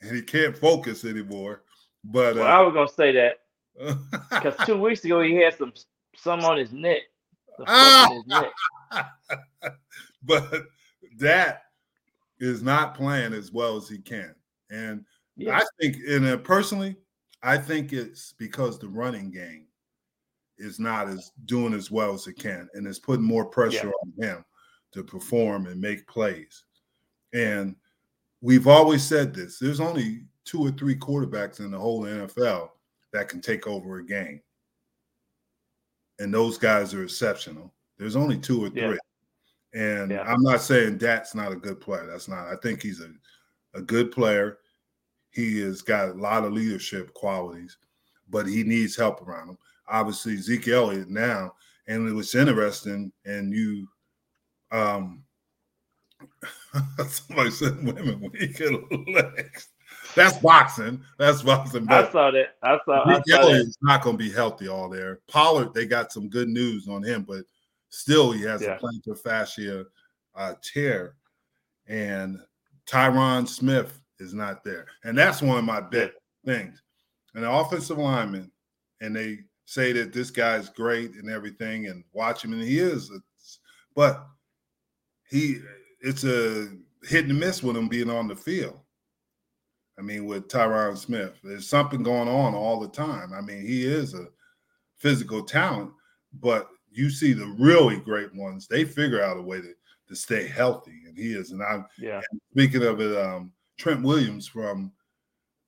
[0.00, 1.62] and he can't focus anymore.
[2.04, 3.40] But Well, I uh, was gonna say that
[4.30, 5.72] because two weeks ago he had some
[6.16, 7.02] some on his neck.
[7.66, 8.08] Ah!
[8.08, 8.52] on his neck.
[10.22, 10.66] but
[11.18, 11.62] that
[12.38, 14.34] is not playing as well as he can.
[14.70, 15.04] And
[15.36, 15.58] Yeah.
[15.58, 16.96] I think, and uh, personally,
[17.42, 19.66] I think it's because the running game
[20.60, 24.12] is not as doing as well as it can, and it's putting more pressure on
[24.24, 24.44] him
[24.92, 26.64] to perform and make plays.
[27.32, 27.74] And
[28.40, 32.70] we've always said this: there's only two or three quarterbacks in the whole NFL
[33.12, 34.40] that can take over a game,
[36.18, 37.72] and those guys are exceptional.
[37.98, 38.80] There's only two or three.
[38.80, 38.96] Yeah.
[39.72, 40.22] And Yeah.
[40.22, 42.06] I'm not saying Dak's not a good player.
[42.06, 42.48] That's not.
[42.48, 43.10] I think he's a,
[43.74, 44.58] a good player.
[45.30, 47.76] He has got a lot of leadership qualities,
[48.28, 49.58] but he needs help around him.
[49.90, 51.54] Obviously, Zeke Elliott now,
[51.88, 53.12] and it was interesting.
[53.24, 53.88] And you,
[54.70, 55.24] um,
[57.08, 58.60] somebody said women weak
[59.08, 59.68] legs.
[60.14, 61.02] That's boxing.
[61.18, 61.86] That's boxing.
[61.90, 62.56] I saw that.
[62.62, 63.04] I saw.
[63.04, 63.68] I Zeke saw Elliott that.
[63.68, 65.20] is not going to be healthy all there.
[65.28, 67.44] Pollard, they got some good news on him, but
[67.88, 68.76] still he has Yeah.
[68.76, 69.86] a plantar fascia
[70.36, 71.16] uh, tear,
[71.88, 72.38] and
[72.86, 76.10] Tyron Smith is not there, and that's one of my big
[76.44, 76.82] things.
[77.34, 78.50] And the offensive lineman,
[79.00, 83.08] and they say that this guy's great and everything, and watch him, and he is,
[83.94, 84.26] but
[85.28, 85.60] he
[86.00, 86.68] it's a
[87.04, 88.80] hit and miss with him being on the field.
[89.96, 93.32] I mean, with Tyron Smith, there's something going on all the time.
[93.32, 94.26] I mean, he is a
[94.96, 95.92] physical talent,
[96.40, 99.72] but you see the really great ones, they figure out a way to,
[100.08, 101.02] to stay healthy.
[101.06, 101.52] And he is.
[101.52, 102.22] And I'm Yeah.
[102.50, 104.90] speaking of it, um, Trent Williams from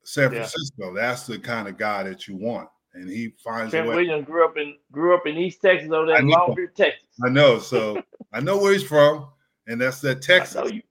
[0.04, 0.40] San Yeah.
[0.40, 2.68] Francisco, that's the kind of guy that you want.
[2.94, 3.86] And he finds Trent.
[3.88, 6.36] Williams grew up in grew up in East Texas over there I in know.
[6.36, 7.08] Long Beach, Texas.
[7.24, 7.58] I know.
[7.58, 9.28] So I know where he's from,
[9.66, 10.70] and that's that Texas.
[10.70, 10.82] you.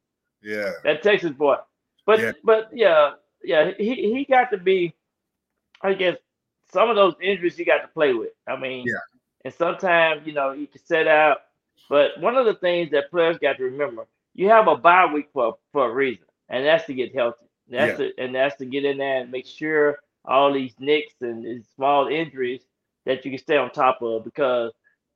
[0.41, 0.71] Yeah.
[0.83, 1.57] That Texas boy.
[2.05, 2.31] But Yeah.
[2.43, 3.11] but yeah,
[3.43, 4.95] yeah, he he got to be
[5.83, 6.17] I guess
[6.71, 8.31] some of those injuries he got to play with.
[8.47, 8.93] I mean, Yeah.
[9.45, 11.37] and sometimes, you know, you can set out.
[11.89, 15.29] But one of the things that players got to remember, you have a bye week
[15.33, 17.45] for for a reason, and that's to get healthy.
[17.67, 21.45] That's to, and that's to get in there and make sure all these nicks and
[21.45, 22.61] these small injuries
[23.05, 24.71] that you can stay on top of because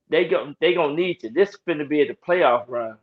[0.10, 1.30] they go they gonna need you.
[1.30, 2.98] This is going to be at the playoff run,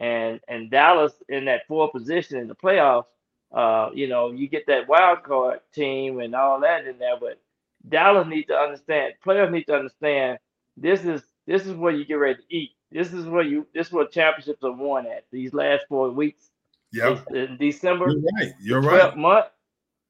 [0.00, 3.06] and and Dallas in that fourth position in the playoffs.
[3.52, 7.40] Uh, you know, you get that wild card team and all that in there, but
[7.88, 9.14] Dallas need to understand.
[9.22, 10.38] Players need to understand
[10.76, 12.70] this is this is where you get ready to eat.
[12.90, 16.50] This is where you this is where championships are won at these last four weeks.
[16.92, 17.26] Yep.
[17.32, 18.10] In December.
[18.10, 18.52] You're right.
[18.60, 19.16] You're right.
[19.16, 19.46] month.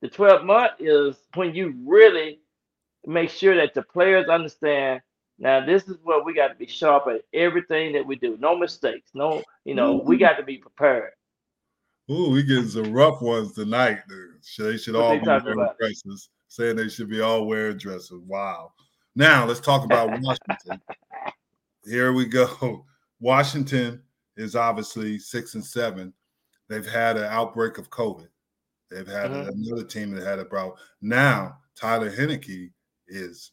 [0.02, 2.40] The 12th month is when you really
[3.06, 5.00] make sure that the players understand.
[5.38, 8.36] Now, this is where we got to be sharp at everything that we do.
[8.38, 9.10] No mistakes.
[9.14, 10.24] No, you know, we mm-hmm.
[10.24, 11.10] got to be prepared.
[12.10, 13.98] Ooh, we getting some rough ones tonight.
[14.08, 15.78] They should What all they be wearing about?
[15.78, 18.22] dresses, saying they should be all wearing dresses.
[18.26, 18.72] Wow.
[19.14, 20.80] Now let's talk about Washington.
[21.84, 22.84] Here we go.
[23.20, 24.02] Washington
[24.36, 26.12] is obviously six and seven.
[26.68, 28.28] They've had an outbreak of COVID.
[28.90, 29.48] They've had Mhm.
[29.48, 30.78] another team that had a problem.
[31.00, 32.72] Now Taylor Heinicke
[33.08, 33.52] is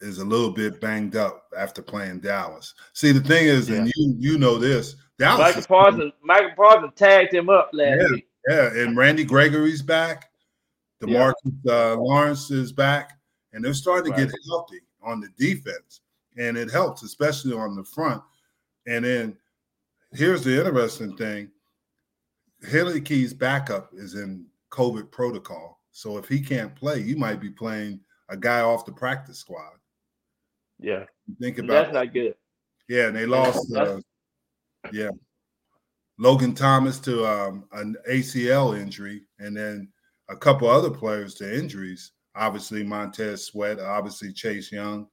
[0.00, 2.74] is a little bit banged up after playing Dallas.
[2.92, 6.92] See, the thing is, and you you know this, Dallas Micah is- Parsons, Micah Parsons
[6.96, 8.08] tagged him up last Yeah.
[8.10, 8.28] week.
[8.48, 10.30] yeah, and Randy Gregory's back.
[11.00, 11.32] Yeah.
[11.46, 13.18] Demarcus uh, Lawrence is back,
[13.52, 14.28] and they're starting to Right.
[14.28, 16.00] get healthy on the defense,
[16.36, 18.22] and it helps, especially on the front.
[18.86, 19.38] And then
[20.12, 21.50] here's the interesting thing:
[22.64, 28.00] Heinicke's backup is in COVID protocol, so if he can't play, you might be playing
[28.28, 29.72] a guy off the practice squad.
[30.80, 31.04] Yeah,
[31.40, 32.34] Think about that's not good.
[32.88, 33.72] yeah, and they lost.
[33.74, 34.00] Uh,
[34.92, 35.10] yeah,
[36.18, 39.88] Logan Thomas to um, an ACL injury, and then
[40.28, 42.12] a couple other players to injuries.
[42.36, 45.06] Obviously, Montez Sweat, obviously Chase Young,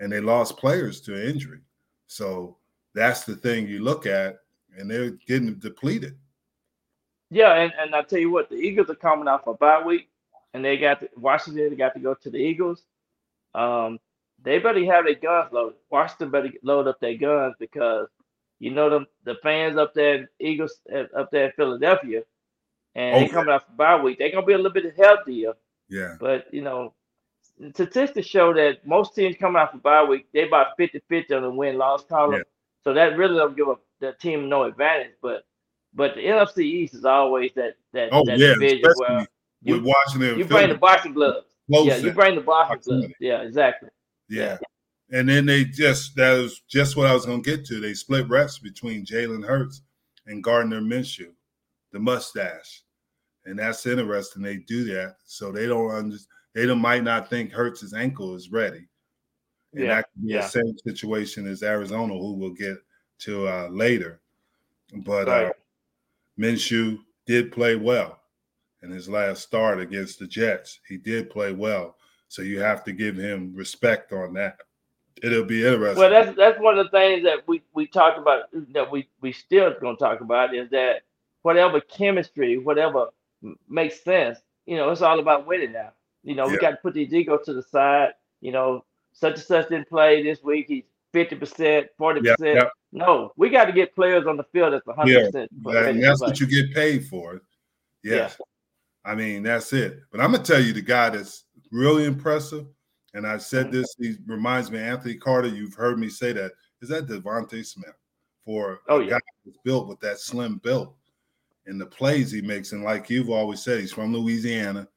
[0.00, 1.60] and they lost players to injury.
[2.06, 2.58] So
[2.94, 4.36] that's the thing you look at,
[4.76, 6.16] and they're getting depleted.
[7.30, 10.08] Yeah, and, and I tell you what, the Eagles are coming off a bye week,
[10.54, 11.70] and they got to, Washington.
[11.70, 12.82] They got to go to the Eagles.
[13.54, 13.98] Um,
[14.42, 15.76] they better have their guns loaded.
[15.90, 18.08] Washington better load up their guns because
[18.60, 22.22] you know them the fans up there, Eagles uh, up there in Philadelphia,
[22.94, 23.28] and Oh, they yeah.
[23.28, 24.18] coming off a bye week.
[24.18, 25.54] They're gonna be a little bit healthier,
[25.88, 26.94] Yeah, but you know,
[27.74, 31.50] statistics show that most teams coming off a bye week, they about 50-50 on the
[31.50, 32.38] win loss column.
[32.38, 32.44] Yeah.
[32.84, 33.66] So that really don't give
[34.00, 35.12] the team no advantage.
[35.22, 35.44] But
[35.94, 39.28] but the NFC East is always that that, Oh, that yeah, division where with
[39.62, 40.28] you, Washington.
[40.30, 41.46] and you bring the boxing gloves.
[41.68, 42.14] Yeah, you in.
[42.14, 43.14] bring the boxing gloves.
[43.20, 43.90] Yeah, exactly.
[44.28, 44.58] Yeah.
[45.12, 47.80] And then they just that was just what I was gonna get to.
[47.80, 49.82] They split reps between Jalen Hurts
[50.26, 51.32] and Gardner Minshew,
[51.92, 52.82] the mustache.
[53.46, 54.42] And that's interesting.
[54.42, 55.16] They do that.
[55.24, 56.16] So they don't under,
[56.54, 58.86] they don't might not think Hurts' ankle is ready.
[59.72, 60.42] And Yeah, that could be yeah.
[60.42, 62.76] the same situation as Arizona, who we'll get
[63.20, 64.20] to uh, later.
[65.04, 65.52] But uh, Right.
[66.40, 68.18] Minshew did play well
[68.82, 70.80] in his last start against the Jets.
[70.88, 71.96] He did play well.
[72.28, 74.56] So you have to give him respect on that.
[75.22, 75.98] It'll be interesting.
[75.98, 79.32] Well, that's that's one of the things that we we talked about that we we
[79.32, 81.02] still going to talk about is that
[81.42, 83.08] whatever chemistry, whatever
[83.68, 85.90] makes sense, you know, it's all about winning now.
[86.22, 88.12] You know, we got to put these egos to the side.
[88.40, 90.66] You know, such and such didn't play this week.
[90.68, 92.70] He's fifty percent, forty Yeah, percent.
[92.92, 93.04] Yeah.
[93.06, 95.50] No, we got to get players on the field that's hundred Yeah, percent.
[95.64, 97.40] and that's what you get paid for.
[98.02, 98.36] Yes.
[99.04, 100.00] I mean, that's it.
[100.10, 102.66] But I'm gonna tell you the guy that's really impressive,
[103.14, 103.72] and I said Mhm.
[103.72, 105.48] this, he reminds me Anthony Carter.
[105.48, 106.52] You've heard me say that.
[106.82, 107.94] Is that DeVonta Smith
[108.44, 109.10] for Oh, a yeah.
[109.10, 110.94] guy that's built with that slim build
[111.66, 112.72] and the plays he makes.
[112.72, 114.88] And like you've always said, he's from Louisiana.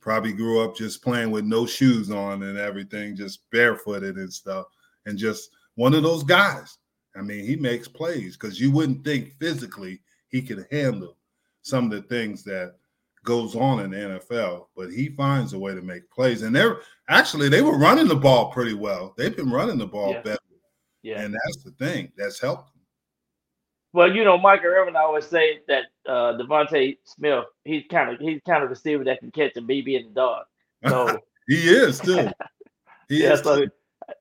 [0.00, 4.66] Probably grew up just playing with no shoes on and everything, just barefooted and stuff,
[5.06, 6.78] and just one of those guys.
[7.16, 11.16] I mean, he makes plays because you wouldn't think physically he could handle
[11.62, 12.76] some of the things that
[13.24, 13.96] goes on in the
[14.30, 16.42] NFL, but he finds a way to make plays.
[16.42, 19.12] And they're actually they were running the ball pretty well.
[19.18, 20.22] They've been running the ball Yeah.
[20.22, 20.38] better,
[21.02, 21.20] Yeah.
[21.20, 22.72] and that's the thing that's helped.
[22.72, 22.82] them.
[23.92, 28.40] Well, you know, Michael Irvin always say that uh DeVonta Smith, he's kind of he's
[28.46, 30.46] kind of a receiver that can catch a BB in the dark.
[30.88, 32.28] So He is too.
[33.08, 33.40] He yeah, is.
[33.40, 33.70] so too.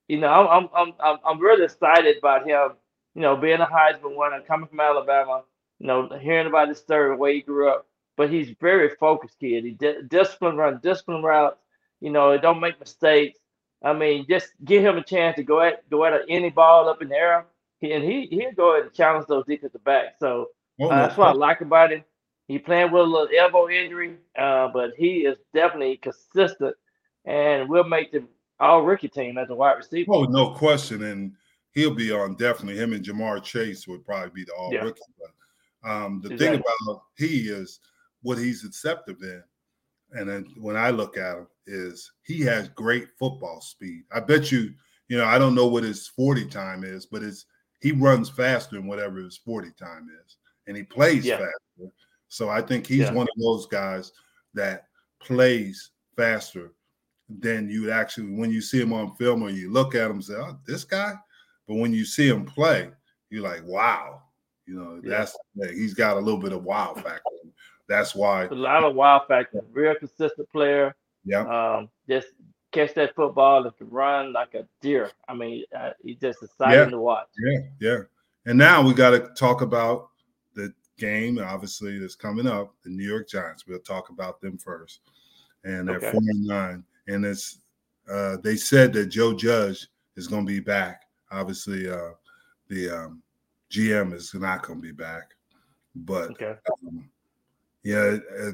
[0.08, 2.72] You know, I'm I'm I'm I'm really excited about him.
[3.16, 5.44] You know, being a Heisman winner, coming from Alabama.
[5.80, 7.88] You know, hearing about his story, where he grew up,
[8.18, 9.64] but he's very focused kid.
[9.66, 11.60] He di- discipline run discipline routes.
[12.02, 13.40] You know, don't make mistakes.
[13.84, 17.02] I mean, just give him a chance to go at go at any ball up
[17.02, 17.46] in the air,
[17.80, 20.20] he- and he he'll go ahead and challenge those defensive backs.
[20.20, 20.48] So
[20.80, 22.04] Oh, uh, that's what I like about him.
[22.48, 26.76] He playing with a little elbow injury, uh, but he is definitely consistent,
[27.26, 28.24] and will make the
[28.60, 30.12] all rookie team as a wide receiver.
[30.14, 31.04] Oh, no question.
[31.04, 31.34] And
[31.72, 32.82] he'll be on definitely.
[32.82, 34.84] Him and Ja'Marr Chase would probably be the all Yeah.
[34.84, 35.02] rookie.
[35.18, 36.58] But um, the Exactly.
[36.58, 37.80] thing about he is
[38.22, 39.44] what he's accepted in.
[40.12, 44.04] And then when I look at him, is he has great football speed.
[44.12, 44.74] I bet you,
[45.08, 47.46] you know, I don't know what his 40 time is, but it's
[47.80, 50.38] he runs faster than whatever his 40 time is,
[50.68, 51.38] and he plays Yeah.
[51.38, 51.94] faster.
[52.28, 53.14] So I think he's Yeah.
[53.14, 54.12] one of those guys
[54.56, 54.88] that
[55.20, 56.74] plays faster
[57.30, 60.34] than you actually when you see him on film or you look at him say,
[60.36, 61.14] Oh, this guy.
[61.68, 62.90] But when you see him play,
[63.30, 64.24] you're like, wow,
[64.66, 65.20] you know, Yeah.
[65.20, 65.38] that's
[65.72, 67.22] he's got a little bit of wow factor.
[67.88, 70.96] That's why, A lot of wild factor, real consistent player.
[71.26, 71.42] yeah.
[71.78, 72.30] Um, just
[72.72, 75.12] catch that football and run like a deer.
[75.28, 76.90] I mean, uh, he's just exciting Yeah.
[76.90, 77.28] to watch.
[77.40, 77.98] Yeah, yeah.
[78.46, 80.10] And now we got to talk about
[80.56, 83.66] the game, obviously, that's coming up, the New York Giants.
[83.68, 85.02] We'll talk about them first.
[85.64, 86.12] And they're Okay.
[86.12, 86.84] four and nine.
[87.10, 87.60] And it's
[88.12, 91.04] uh, they said that Joe Judge is going to be back.
[91.32, 92.12] Obviously, uh,
[92.68, 93.24] the um,
[93.72, 95.34] GM is not going to be back.
[95.96, 96.56] But Okay.
[96.88, 97.10] um,
[97.84, 98.54] yeah, at,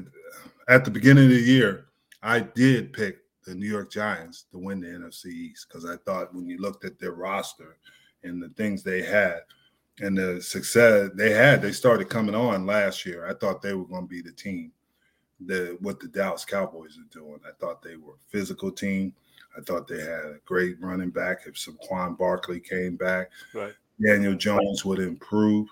[0.68, 1.86] at the beginning of the year,
[2.22, 6.34] I did pick the New York Giants to win the NFC East because I thought
[6.34, 7.76] when you looked at their roster
[8.24, 9.40] and the things they had
[10.00, 13.26] and the success they had, they started coming on last year.
[13.26, 14.72] I thought they were going to be the team
[15.46, 17.38] that what the Dallas Cowboys are doing.
[17.46, 19.12] I thought they were a physical team.
[19.56, 21.40] I thought they had a great running back.
[21.46, 23.74] If Saquon Barkley came back, Right.
[24.04, 25.68] Daniel Jones would improve.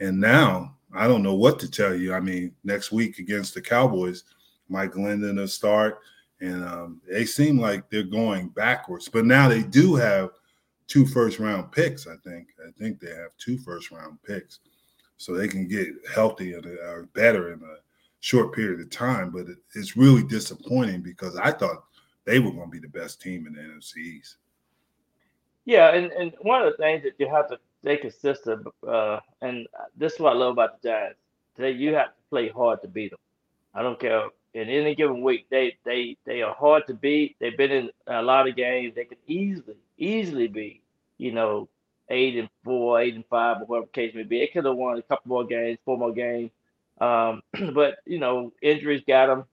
[0.00, 2.14] And now I don't know what to tell you.
[2.14, 4.24] I mean, next week against the Cowboys,
[4.68, 5.98] Mike Glennon will start,
[6.40, 9.08] and um, they seem like they're going backwards.
[9.08, 10.30] But now they do have
[10.86, 12.06] two first round picks.
[12.06, 12.48] I think.
[12.66, 14.60] I think they have two first round picks,
[15.18, 17.76] so they can get healthy and or better in a
[18.24, 19.30] short period of time.
[19.30, 21.84] But it, it's really disappointing because I thought
[22.24, 24.36] they were going to be the best team in the NFC East.
[25.66, 29.66] Yeah, and, and one of the things that you have to stay consistent, uh, and
[29.96, 31.18] this is what I love about the Giants,
[31.56, 33.18] that you have to play hard to beat them.
[33.74, 37.36] I don't care in any given week, they they they are hard to beat.
[37.40, 38.94] They've been in a lot of games.
[38.94, 40.80] They could easily easily be,
[41.18, 41.68] you know,
[42.08, 44.42] eight and four, eight and five, or whatever case may be.
[44.42, 46.50] It could have won a couple more games, four more games,
[47.00, 47.42] um,
[47.74, 49.44] but you know, injuries got them.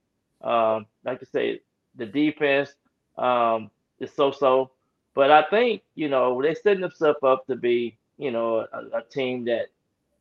[0.42, 1.60] Um, like I say,
[1.96, 2.74] the defense
[3.16, 3.70] um,
[4.00, 4.70] is so-so.
[5.14, 9.02] But I think you know they're setting themselves up to be you know a, a
[9.10, 9.66] team that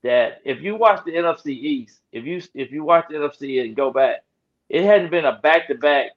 [0.04, 3.76] that if you watch the NFC East, if you if you watch the NFC and
[3.76, 4.24] go back,
[4.70, 6.12] it hadn't been a back-to-back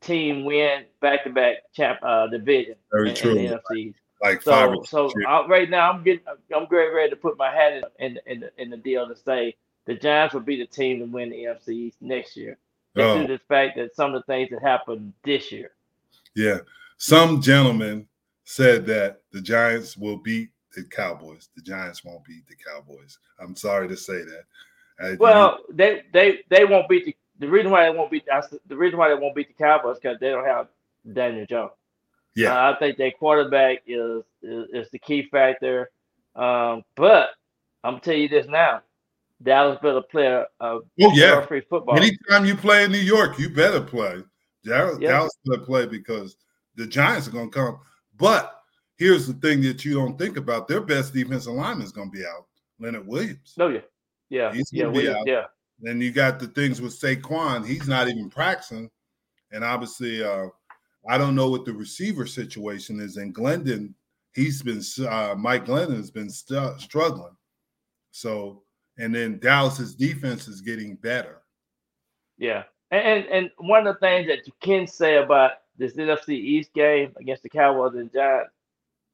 [0.00, 3.34] team win back-to-back champ uh, division Very in, true.
[3.34, 3.94] in the NFC.
[4.22, 4.42] Like.
[4.42, 6.24] So so uh, right now I'm getting
[6.54, 9.16] I'm great ready to put my hat in in in the, in the deal to
[9.16, 9.56] say
[9.90, 12.56] the Giants will be the team to win the NFC East next year.
[12.96, 13.18] Oh.
[13.20, 15.72] due to the fact that some of the things that happened this year.
[16.36, 16.58] Yeah.
[16.96, 18.06] Some gentleman
[18.44, 21.48] said that the Giants will beat the Cowboys.
[21.56, 23.18] The Giants won't beat the Cowboys.
[23.40, 24.44] I'm sorry to say that.
[25.00, 28.42] Uh, Well, they they they won't beat the the reason why they won't beat I
[28.68, 30.68] the reason why they won't beat the Cowboys because they don't have
[31.12, 31.72] Daniel Jones.
[32.36, 35.90] yeah, Uh, I think their quarterback is, is is the key factor.
[36.36, 37.30] Um, but
[37.82, 38.82] I'm gonna tell you this now,
[39.42, 41.44] Dallas better play a, oh yeah.
[41.46, 41.96] free football.
[41.96, 44.22] Anytime you play in New York, you better play.
[44.64, 45.12] Dallas, Yeah.
[45.12, 46.36] Dallas better play because
[46.74, 47.80] the Giants are going to come.
[48.18, 48.54] But
[48.96, 52.16] here's the thing that you don't think about: their best defensive lineman is going to
[52.18, 52.46] be out,
[52.78, 53.54] Leonard Williams.
[53.56, 53.80] no, yeah,
[54.28, 55.26] yeah, He's yeah, be out.
[55.26, 55.44] yeah,
[55.80, 58.90] Then you got the things with Saquon; he's not even practicing,
[59.52, 60.48] and obviously, uh,
[61.08, 63.16] I don't know what the receiver situation is.
[63.16, 63.94] And Glennon,
[64.34, 67.34] he's been uh, Mike Glennon has been stu- struggling.
[68.10, 68.64] So,
[69.00, 71.42] and then Dallas's defense is getting better.
[72.38, 72.64] yeah.
[72.92, 76.72] And, and and one of the things that you can say about this NFC East
[76.74, 78.50] game against the Cowboys and Giants,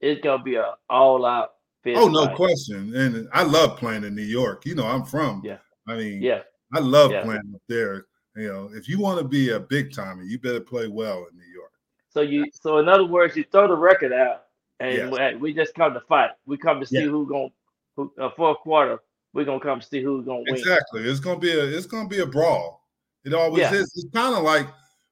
[0.00, 1.52] it's gonna be a all out.
[1.88, 2.96] Oh, no question.
[2.96, 4.64] And I love playing in New York.
[4.66, 5.42] You know, I'm from.
[5.44, 5.58] Yeah.
[5.86, 6.40] I mean, Yeah,
[6.74, 7.22] I love Yeah.
[7.22, 8.06] playing up there.
[8.34, 11.36] You know, if you want to be a big timer, you better play well in
[11.38, 11.70] New York.
[12.08, 14.46] So you, so in other words, you throw the record out,
[14.80, 15.34] and Yes.
[15.34, 16.30] we, we just come to fight.
[16.46, 17.06] We come to see Yeah.
[17.08, 17.52] who going
[17.94, 18.98] who uh, fourth quarter.
[19.36, 20.56] We're gonna come see who's gonna win.
[20.56, 21.02] Exactly.
[21.02, 22.88] It's gonna be a it's gonna be a brawl.
[23.22, 23.74] It always Yeah.
[23.74, 23.92] is.
[23.94, 24.66] It's kind of like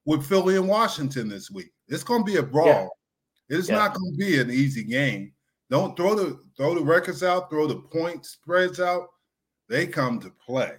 [0.06, 1.70] with Philly and Washington this week.
[1.88, 2.96] It's gonna be a brawl.
[3.48, 3.58] Yeah.
[3.58, 3.74] It's Yeah.
[3.74, 5.34] not gonna be an easy game.
[5.68, 9.08] Don't throw the throw the records out, throw the point spreads out.
[9.68, 10.78] They come to play.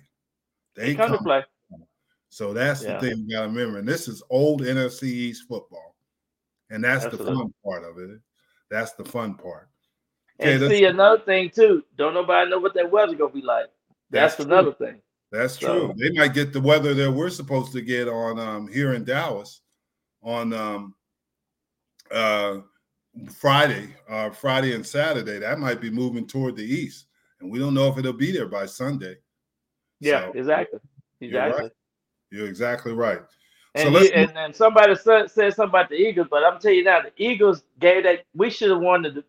[0.75, 1.43] They, They come to play.
[2.29, 3.77] So that's the thing you gotta remember.
[3.77, 5.95] And this is old NFC East football.
[6.71, 8.19] And that's the fun part of it.
[8.71, 9.69] That's the fun part.
[10.39, 11.83] And see another thing too.
[11.97, 13.67] Don't nobody know what that weather gonna be like.
[14.09, 15.01] That's, That's another thing.
[15.31, 15.93] That's So- true.
[15.97, 19.61] They might get the weather that we're supposed to get on um, here in Dallas
[20.21, 20.95] on um,
[22.11, 22.59] uh,
[23.33, 25.39] Friday, uh, Friday and Saturday.
[25.39, 27.07] That might be moving toward the east,
[27.39, 29.17] and we don't know if it'll be there by Sunday.
[29.99, 30.79] Yeah, So, exactly.
[31.19, 31.47] you're right.
[31.49, 31.71] Exactly.
[32.31, 33.21] You're exactly right.
[33.75, 36.83] And, you, and and somebody said, said something about the Eagles, but I'm telling you
[36.83, 39.23] now, the Eagles gave that we should have won the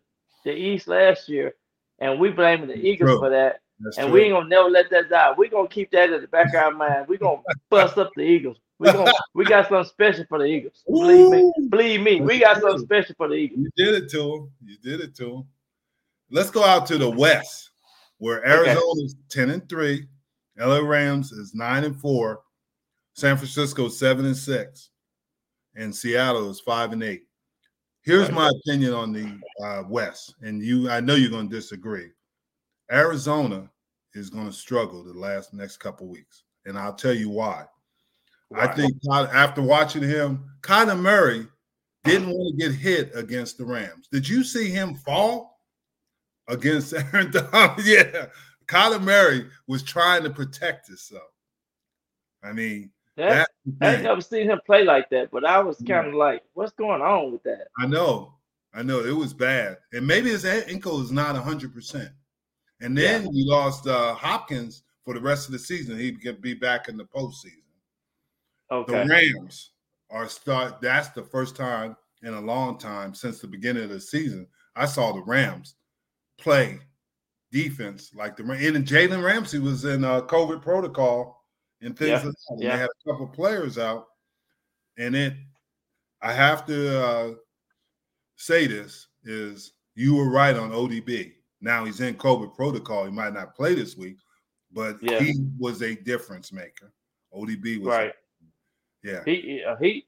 [0.46, 1.54] the East last year,
[1.98, 3.18] and we blaming the Eagles True.
[3.18, 3.60] for that.
[3.80, 4.14] That's And true.
[4.14, 5.34] we ain't gonna never let that die.
[5.36, 7.06] We're gonna keep that in the back of our mind.
[7.08, 8.56] We're gonna bust up the Eagles.
[8.78, 10.82] We gonna we got something special for the Eagles.
[10.88, 13.60] Believe me, believe me, we got something special for the Eagles.
[13.60, 14.50] You did it to them.
[14.64, 15.44] You did it to them.
[16.30, 17.70] Let's go out to the West,
[18.18, 20.06] where Arizona is 10 and 3,
[20.58, 22.40] LA Rams is 9 and 4,
[23.14, 24.90] San Francisco 7 and 6,
[25.76, 27.22] and Seattle is 5 and 8.
[28.06, 32.10] Here's my opinion on the uh, West, and you I know you're going to disagree.
[32.90, 33.68] Arizona
[34.14, 37.64] is going to struggle the last next couple weeks, and I'll tell you why.
[38.54, 41.48] I think after watching him, Kyler Murray
[42.04, 44.06] didn't want to get hit against the Rams.
[44.12, 45.58] Did you see him fall
[46.46, 47.84] against Aaron Donald?
[47.84, 48.26] yeah,
[48.66, 51.24] Kyler Murray was trying to protect himself.
[52.44, 53.48] I mean, That,
[53.80, 57.00] I never seen him play like that, but I was kind of like, what's going
[57.00, 57.68] on with that?
[57.78, 58.34] I know,
[58.74, 62.10] I know it was bad, and maybe his ankle is not hundred percent.
[62.82, 63.28] And then Yeah.
[63.32, 65.98] you lost uh, Hopkins for the rest of the season.
[65.98, 67.62] He could be back in the postseason.
[68.70, 68.92] Okay.
[68.92, 69.70] The Rams
[70.10, 70.82] are start.
[70.82, 74.86] That's the first time in a long time since the beginning of the season I
[74.86, 75.76] saw the Rams
[76.38, 76.78] play
[77.52, 81.35] defense like the and Jalen Ramsey was in uh, COVID protocol
[81.80, 82.56] and things Yeah, like that.
[82.58, 82.72] Yeah.
[82.72, 84.06] They had a couple players out,
[84.98, 85.34] and it.
[86.22, 87.34] I have to uh,
[88.36, 91.32] say this is you were right on ODB.
[91.60, 93.04] Now he's in COVID protocol.
[93.04, 94.16] He might not play this week,
[94.72, 95.20] but Yeah.
[95.20, 96.92] he was a difference maker.
[97.34, 98.12] ODB was Right.
[99.02, 99.22] yeah.
[99.24, 100.06] He uh, he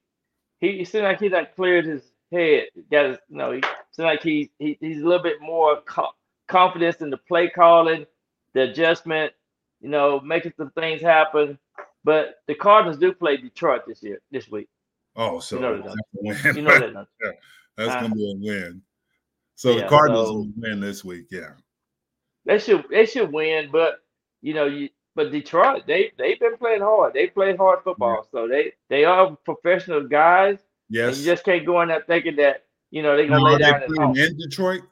[0.60, 2.66] he, he seemed like he like cleared his head.
[2.90, 3.62] Got his, you know, he
[3.92, 6.14] seemed like he, he he's a little bit more co-
[6.48, 8.06] confidence in the play calling,
[8.54, 9.32] the adjustment,
[9.80, 11.58] you know, making some things happen.
[12.04, 14.68] But the Cardinals do play Detroit this year, this week.
[15.16, 15.94] Oh, so You know that's that.
[15.94, 16.56] a win.
[16.56, 16.92] You know that.
[16.94, 17.08] don't
[17.76, 18.82] that's Uh, gonna be a win.
[19.56, 21.26] So the Cardinals so- will win this week.
[21.30, 21.50] Yeah.
[22.44, 24.00] They should they should win, but
[24.40, 27.12] you know, you but Detroit, they they've been playing hard.
[27.12, 30.58] They play hard football, so they they are professional guys.
[30.88, 31.18] Yes.
[31.18, 33.64] you just can't go in there thinking that you know they're gonna are lay they
[33.64, 34.82] down at playing in Detroit?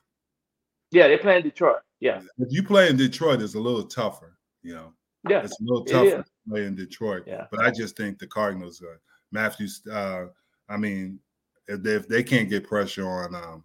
[0.91, 1.79] Yeah, they playing Detroit.
[2.01, 4.36] Yeah, If you play in Detroit, it's a little tougher.
[4.67, 4.93] You know,
[5.31, 6.25] yeah, it's a little tougher is.
[6.25, 7.23] to play in Detroit.
[7.25, 7.47] Yeah.
[7.53, 8.97] But I just think the Cardinals, uh,
[9.31, 9.81] Matthews.
[9.91, 10.27] Uh,
[10.69, 11.21] I mean,
[11.69, 13.63] if they, if they can't get pressure on, um,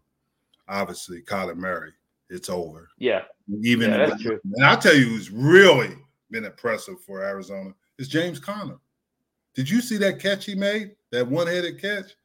[0.67, 1.93] obviously Kyler Murray,
[2.29, 2.87] it's over.
[2.99, 3.23] yeah.
[3.63, 4.39] Even Yeah, if- that's true.
[4.55, 5.95] and I'll tell you who's really
[6.29, 8.77] been impressive for Arizona is James Conner.
[9.55, 10.95] Did you see that catch he made?
[11.11, 12.15] That one-handed catch?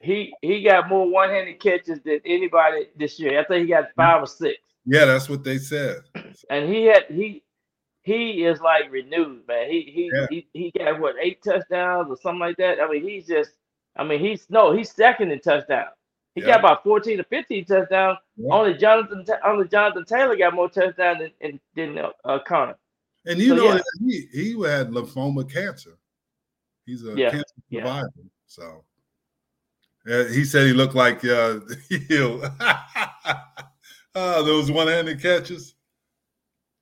[0.00, 3.40] He he got more one-handed catches than anybody this year.
[3.40, 6.02] I think he got five or six, Yeah, that's what they said.
[6.50, 7.42] and he had he
[8.06, 9.68] he is like renewed, man.
[9.68, 10.26] He he Yeah.
[10.30, 12.80] he, he got what eight touchdowns or something like that.
[12.80, 13.50] I mean, he's just.
[13.96, 15.86] I mean, he's no, he's second in touchdown.
[16.36, 16.48] He Yeah.
[16.48, 18.18] got about fourteen to fifteen touchdowns.
[18.36, 18.52] Yeah.
[18.54, 22.76] Only Jonathan only Jonathan Taylor got more touchdowns than than, than uh, uh, Conner.
[23.24, 23.80] And you So, know yeah.
[24.06, 25.98] he he had lymphoma cancer.
[26.84, 28.10] He's a cancer survivor.
[28.46, 28.84] So
[30.08, 31.58] uh, he said he looked like uh
[32.08, 32.40] Hill.
[34.14, 35.74] oh, those one-handed catches.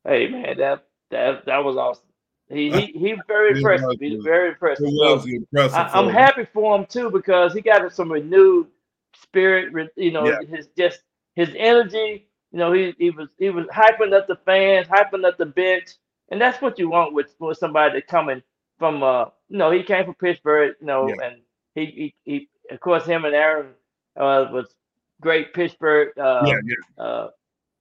[0.06, 2.04] Hey man, that that that was awesome.
[2.50, 3.96] He he he very impressive.
[4.00, 4.86] He's very impressive.
[4.90, 5.74] was So, impressive.
[5.76, 8.68] I, I'm happy for him too because he got some renewed
[9.14, 9.90] spirit.
[9.96, 10.40] You know, Yeah.
[10.48, 11.00] his just
[11.34, 12.28] his energy.
[12.52, 15.90] You know, he he was he was hyping up the fans, hyping up the bench,
[16.30, 18.42] and that's what you want with with somebody that coming
[18.78, 19.02] from.
[19.02, 20.74] Uh, you know, he came from Pittsburgh.
[20.80, 21.26] You know, Yeah.
[21.26, 21.42] and
[21.74, 23.68] he, he he of course him and Aaron
[24.16, 24.74] uh, was
[25.20, 26.16] great Pittsburgh.
[26.18, 27.04] Uh, Yeah, yeah.
[27.04, 27.30] uh,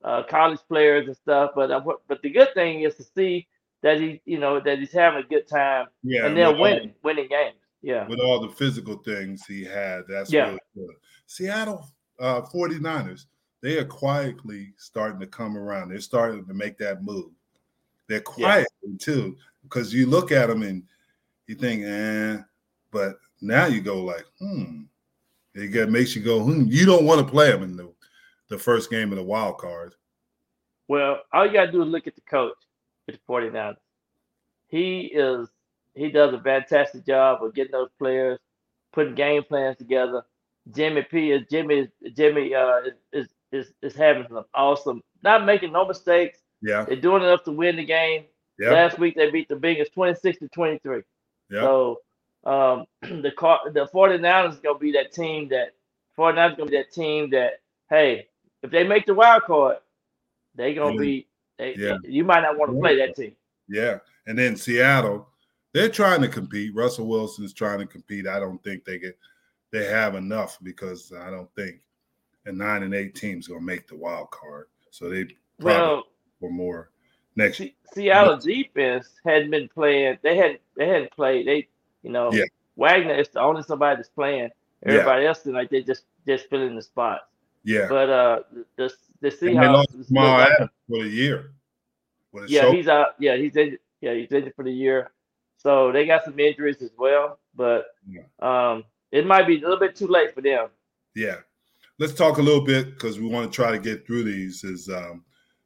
[0.03, 1.51] uh, college players and stuff.
[1.55, 3.47] But uh, but the good thing is to see
[3.81, 6.61] that he you know that he's having a good time Yeah, and they're with all-
[6.63, 7.55] winning winning games.
[7.81, 8.07] Yeah.
[8.07, 10.03] with all the physical things he had.
[10.07, 10.45] That's Yeah.
[10.47, 10.95] really good.
[11.27, 11.85] Seattle
[12.19, 13.25] uh 49ers,
[13.61, 15.89] they are quietly starting to come around.
[15.89, 17.31] They're starting to make that move.
[18.07, 20.83] They're quietly too, because you look at them and
[21.47, 22.37] you think, eh,
[22.91, 24.83] but now you go like, hmm.
[25.55, 26.63] It makes you go, hmm.
[26.67, 27.92] You don't want to play them in the,
[28.53, 29.95] the first game of the wild card.
[30.87, 32.53] Well, all you gotta do is look at the coach
[33.07, 33.77] with the 49ers.
[34.67, 35.49] He is
[35.95, 38.39] he does a fantastic job of getting those players,
[38.91, 40.23] putting game plans together.
[40.71, 45.71] Jimmy P is Jimmy Jimmy uh is is is, is having some awesome, not making
[45.71, 46.39] no mistakes.
[46.61, 48.25] Yeah, They're doing enough to win the game.
[48.57, 51.01] yeah, Last week they beat the Bengals 26 to 23.
[51.49, 51.61] yeah.
[51.61, 51.99] So
[52.45, 55.69] um, the car, the 49ers is gonna be that team that
[56.17, 57.53] 49ers is gonna be that team that
[57.89, 58.27] hey,
[58.63, 59.77] if they make the wild card,
[60.55, 60.99] they gonna Yeah.
[61.01, 61.27] be
[61.59, 61.97] they, Yeah.
[62.03, 63.35] you might not want to play that team.
[63.67, 63.99] Yeah.
[64.25, 65.29] And then Seattle,
[65.71, 66.73] they're trying to compete.
[66.73, 68.25] Russell Wilson's trying to compete.
[68.25, 69.17] I don't think they get
[69.71, 71.81] they have enough because I don't think
[72.45, 74.67] a nine and eight team's gonna make the wild card.
[74.89, 76.03] So they probably Well,
[76.39, 76.89] for more
[77.35, 77.61] next
[77.93, 80.17] Seattle defense hadn't been playing.
[80.21, 81.47] They hadn't they hadn't played.
[81.47, 81.67] They
[82.01, 82.45] you know Yeah.
[82.75, 84.49] Wagner is the only somebody that's playing.
[84.85, 84.93] Yeah.
[84.93, 87.25] Everybody else is like they just just filling the spots.
[87.63, 87.87] Yeah.
[87.89, 88.39] But uh,
[88.75, 88.91] the
[89.21, 91.51] the and they lost Seahawks Jamal like a- Adams for the year.
[92.35, 92.77] A Yeah, shoulder.
[92.77, 93.07] he's out.
[93.19, 93.77] Yeah, he's in.
[94.01, 95.11] Yeah, he's in for the year.
[95.57, 98.23] So they got some injuries as well, but Yeah.
[98.41, 100.67] um, it might be a little bit too late for them.
[101.15, 101.37] Yeah.
[101.99, 104.63] Let's talk a little bit because we want to try to get through these.
[104.65, 105.23] Is um,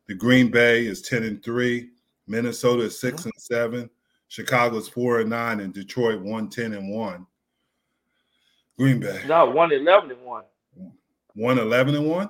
[0.08, 1.90] the Green Bay is 10 and 3,
[2.28, 3.90] Minnesota is 6 and seven.
[4.28, 7.26] Chicago is four and nine, and Detroit one ten and one.
[8.78, 10.44] Green Bay No, one eleven and one.
[11.38, 12.30] One eleven and one.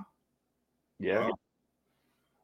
[0.99, 1.29] Yeah.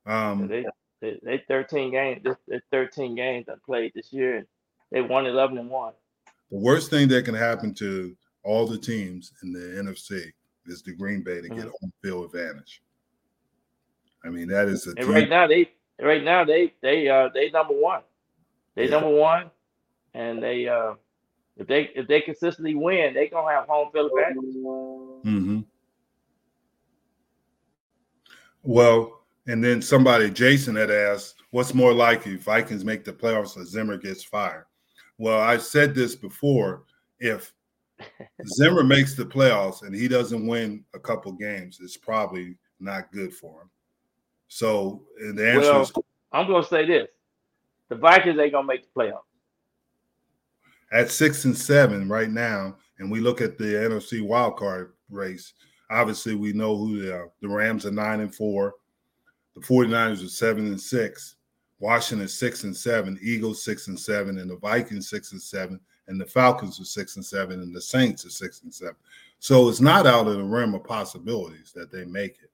[0.06, 0.66] Um, They,
[1.02, 2.22] they they thirteen games.
[2.24, 4.48] This they thirteen games I played this year, and
[4.92, 5.94] they won eleven and one.
[6.50, 10.32] the worst thing that can happen to all the teams in the NFC
[10.68, 11.72] is the Green Bay to get Mhm.
[11.82, 12.82] home field advantage.
[14.24, 17.50] I mean, that is a And right now they right now they they uh they
[17.52, 18.04] number one.
[18.76, 18.92] They Yeah.
[18.92, 19.52] number one,
[20.14, 20.96] and they uh
[21.58, 24.54] if they if they consistently win, they gonna have home field advantage.
[25.24, 25.60] hmm
[28.64, 33.66] Well, and then somebody, Jason, had asked, "What's more likely, Vikings make the playoffs or
[33.66, 34.66] Zimmer gets fired?"
[35.18, 36.84] Well, I've said this before.
[37.20, 37.54] If
[38.48, 43.34] Zimmer makes the playoffs and he doesn't win a couple games, it's probably not good
[43.34, 43.70] for him.
[44.48, 45.92] So, and the answer Well, is
[46.32, 47.10] I'm gonna say this:
[47.90, 49.24] the Vikings ain't gonna make the playoffs.
[50.92, 55.54] at six and seven right now, and we look at the NFC wild card race,
[55.90, 57.30] obviously we know who they are.
[57.42, 58.76] The Rams are nine and four,
[59.56, 61.36] the 49ers are seven and six,
[61.80, 65.80] Washington is six and seven, Eagles six and seven, and the Vikings six and seven,
[66.08, 68.96] and the Falcons are six and seven, and the Saints are six and seven.
[69.40, 72.50] So it's not out of the realm of possibilities that they make it.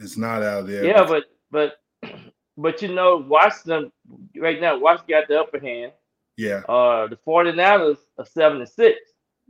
[0.00, 0.86] It's not out of there.
[0.86, 1.80] Yeah, but but
[2.56, 3.92] but you know, Washington
[4.38, 5.92] right now, Washington got the upper hand.
[6.38, 8.98] yeah, Uh, the 49ers are seven and six.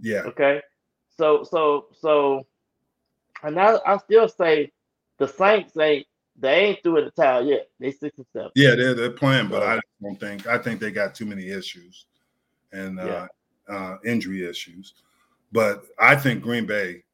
[0.01, 0.61] yeah, Okay,
[1.19, 2.47] so so so,
[3.43, 4.73] and I I still say
[5.19, 6.07] the Saints ain't
[6.39, 7.69] they ain't through in the towel yet.
[7.81, 8.51] They six and seven.
[8.55, 12.07] Yeah, they're they're playing, but I don't think I think they got too many issues
[12.73, 13.27] and uh,
[13.69, 14.95] uh, injury issues.
[15.53, 17.05] But I think Green Bay,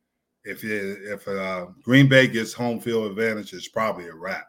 [0.44, 4.48] if it, if uh, Green Bay gets home field advantage, it's probably a wrap.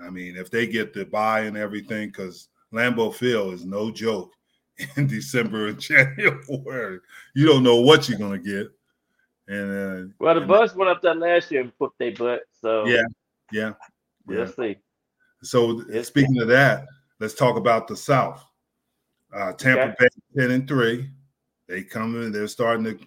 [0.00, 4.32] I mean, if they get the bye and everything, because Lambeau Field is no joke
[4.96, 7.00] in December and January.
[7.34, 8.68] You don't know what you're gonna get,
[9.48, 9.70] and
[10.10, 12.42] uh, Well, the and- Bucks went up there last year and put their butt.
[12.60, 13.02] So Yeah,
[13.52, 13.72] yeah,
[14.28, 14.46] yeah.
[14.46, 14.76] see.
[15.42, 16.06] So Yes.
[16.08, 16.86] speaking of that,
[17.20, 18.44] let's talk about the South.
[19.32, 19.94] Uh, Tampa Okay.
[19.98, 20.08] Bay
[20.42, 21.10] ten and three.
[21.68, 22.30] They come in.
[22.32, 22.98] They're starting to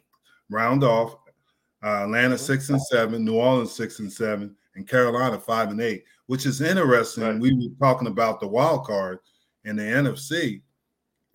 [0.49, 1.15] round off.
[1.84, 2.39] Uh, Atlanta Mhm.
[2.39, 3.24] six and seven.
[3.24, 6.03] New Orleans six and seven, and Carolina five and eight.
[6.26, 7.24] Which is interesting.
[7.24, 7.39] Right.
[7.39, 9.20] We were talking about the wild card
[9.63, 10.61] in the NFC,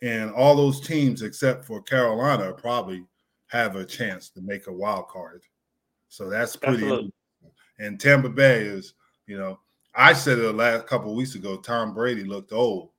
[0.03, 3.07] and all those teams except for Carolina probably
[3.47, 5.43] have a chance to make a wild card.
[6.09, 6.83] So that's pretty.
[6.83, 7.13] Absolutely.
[7.79, 8.95] And Tampa Bay is,
[9.27, 9.59] you know,
[9.95, 11.57] I said it the last couple of weeks ago.
[11.57, 12.91] Tom Brady looked old.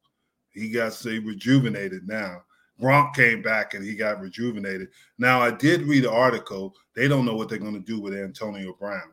[0.52, 2.44] He got so rejuvenated now.
[2.82, 4.90] Gronk came back and he got rejuvenated.
[5.18, 6.76] Now I did read an article.
[6.96, 9.12] They don't know what they're going to do with Antonio Brown.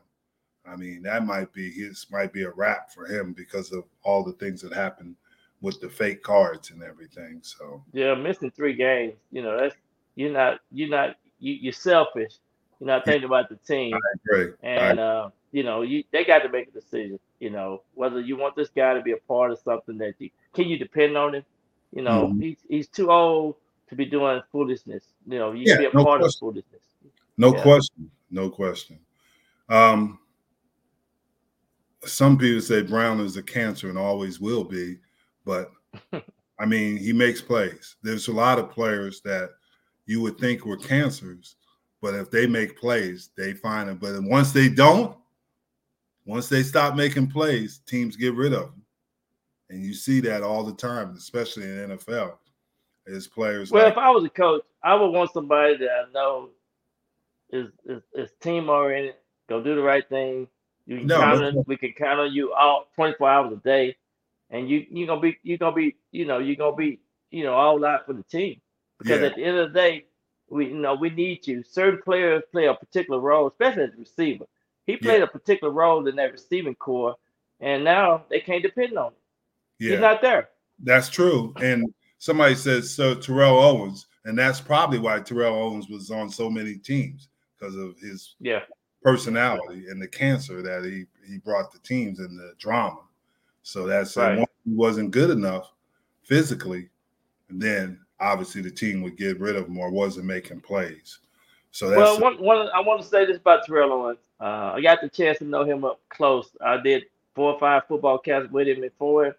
[0.65, 4.23] I mean, that might be his might be a wrap for him because of all
[4.23, 5.15] the things that happened
[5.61, 7.39] with the fake cards and everything.
[7.43, 9.15] So Yeah, missing three games.
[9.31, 9.75] You know, that's
[10.15, 12.33] you're not you're not you, you're selfish.
[12.79, 13.97] You're not thinking about the team.
[14.27, 14.53] great.
[14.63, 17.19] And uh, you know, you they got to make a decision.
[17.39, 20.29] You know, whether you want this guy to be a part of something that you
[20.53, 21.45] can you depend on him.
[21.93, 22.41] You know, Mhm.
[22.41, 23.55] he's he's too old
[23.89, 25.05] to be doing foolishness.
[25.27, 26.25] You know, you Yeah, be a no part question.
[26.27, 26.81] of foolishness.
[27.37, 27.61] No Yeah.
[27.61, 28.11] question.
[28.29, 28.99] No question.
[29.69, 30.19] Um,
[32.05, 34.97] some people say Brown is a cancer and always will be,
[35.45, 35.71] but
[36.59, 37.95] I mean, he makes plays.
[38.03, 39.49] There's a lot of players that
[40.05, 41.55] you would think were cancers,
[42.01, 43.99] but if they make plays, they find it.
[43.99, 45.15] But once they don't,
[46.25, 48.83] once they stop making plays, teams get rid of them.
[49.69, 52.33] And you see that all the time, especially in the NFL.
[53.07, 56.11] Is players Well, like if I was a coach, I would want somebody that I
[56.13, 56.49] know
[57.51, 59.15] is is, is team oriented,
[59.49, 60.47] go do the right thing.
[60.85, 63.95] You can No, count on, we can count on you all 24 hours a day,
[64.51, 66.99] and you you're gonna be you're gonna be you know you're gonna be
[67.31, 68.61] you know all out for the team
[68.99, 69.27] because Yeah.
[69.27, 70.05] at the end of the day,
[70.49, 71.63] we you know we need you.
[71.63, 74.45] Certain players play a particular role, especially as a receiver.
[74.85, 77.15] He played a particular role in that receiving corps,
[77.59, 79.13] and now they can't depend on him.
[79.79, 79.91] yeah.
[79.91, 80.49] He's not there.
[80.83, 81.53] That's true.
[81.61, 86.49] And somebody says so Terrell Owens, and that's probably why Terrell Owens was on so
[86.49, 88.63] many teams because of his Yeah.
[89.03, 92.99] personality and the cancer that he he brought the teams and the drama.
[93.63, 94.37] So that's Right.
[94.37, 95.71] once he wasn't good enough
[96.23, 96.89] physically,
[97.49, 101.19] and then obviously the team would get rid of him or wasn't making plays.
[101.71, 104.19] So that's Well, one, one, I want to say this about Terrell Owens.
[104.39, 106.49] Uh, I got the chance to know him up close.
[106.59, 109.37] I did four or five football casts with him before,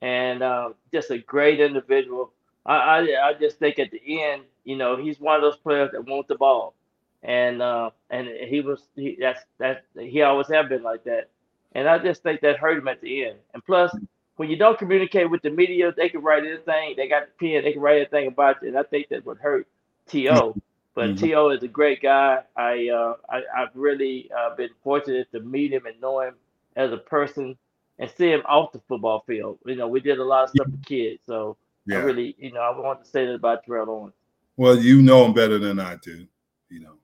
[0.00, 2.32] and uh, just a great individual.
[2.64, 5.90] I, I, I just think at the end, you know, he's one of those players
[5.92, 6.74] that want the ball,
[7.22, 11.30] and uh, and he was he, that's that he always have been like that,
[11.74, 13.38] and I just think that hurt him at the end.
[13.54, 13.94] And plus,
[14.36, 16.94] when you don't communicate with the media, they can write anything.
[16.96, 19.38] They got the pen, they can write anything about you, and I think that would
[19.38, 19.66] hurt
[20.08, 20.54] To.
[20.94, 21.20] But Mhm.
[21.20, 22.42] To is a great guy.
[22.56, 26.34] I uh, I I've really uh, been fortunate to meet him and know him
[26.76, 27.56] as a person
[27.98, 29.58] and see him off the football field.
[29.64, 31.56] You know, we did a lot of stuff with kids, so
[31.86, 31.98] Yeah.
[31.98, 34.14] I really, you know, I want to say that about Terrell Owens.
[34.56, 36.26] Well, you know him better than I do.
[36.68, 36.96] You know.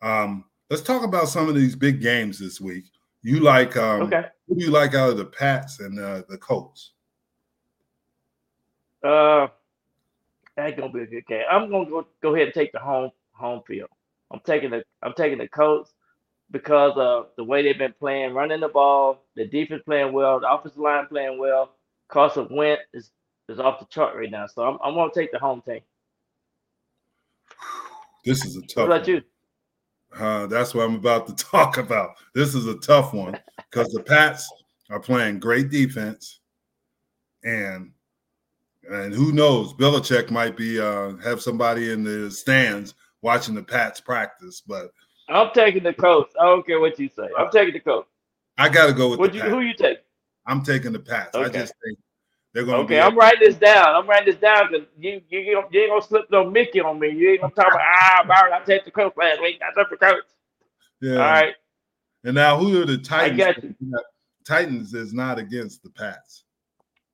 [0.00, 2.84] Um, let's talk about some of these big games this week.
[3.24, 4.26] You like um, Okay.
[4.46, 6.92] who do you like out of the Pats and uh, the Colts?
[9.02, 9.48] Uh,
[10.56, 11.42] that's gonna be a good game.
[11.50, 13.88] I'm gonna go go ahead and take the home home field.
[14.30, 15.94] I'm taking the I'm taking the Colts
[16.50, 20.50] because of the way they've been playing, running the ball, the defense playing well, the
[20.50, 21.70] offensive line playing well.
[22.08, 23.10] Carson Wentz is
[23.48, 25.80] is off the chart right now, so I'm I'm gonna take the home team.
[28.26, 28.86] This is a tough.
[28.88, 29.10] What about one.
[29.10, 29.22] you?
[30.18, 32.16] Uh, that's what I'm about to talk about.
[32.34, 33.38] This is a tough one
[33.70, 34.50] because the Pats
[34.90, 36.40] are playing great defense,
[37.42, 37.90] and
[38.90, 44.00] and who knows, Belichick might be uh, have somebody in the stands watching the Pats
[44.00, 44.62] practice.
[44.66, 44.90] But
[45.28, 46.34] I'm taking the Colts.
[46.40, 47.28] I don't care what you say.
[47.38, 48.08] I'm taking the Colts.
[48.58, 49.98] I got to go with you who you take?
[50.46, 51.34] I'm taking the Pats.
[51.34, 51.98] I just think
[52.54, 53.00] they're to Okay.
[53.00, 53.96] I'm writing this down.
[53.96, 56.80] I'm writing this down because you you you ain't, you ain't gonna slip no Mickey
[56.80, 57.10] on me.
[57.10, 58.52] You ain't gonna talk about ah Byron.
[58.52, 59.60] I take the Colts last week.
[59.60, 60.32] I took the Colts.
[61.00, 61.12] yeah.
[61.14, 61.54] All right.
[62.22, 63.38] And now, who are the Titans?
[63.38, 63.74] got you.
[64.46, 66.44] Titans is not against the Pats.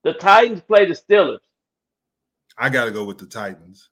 [0.04, 1.38] The Titans play the Steelers.
[2.58, 3.88] I got to go with the Titans.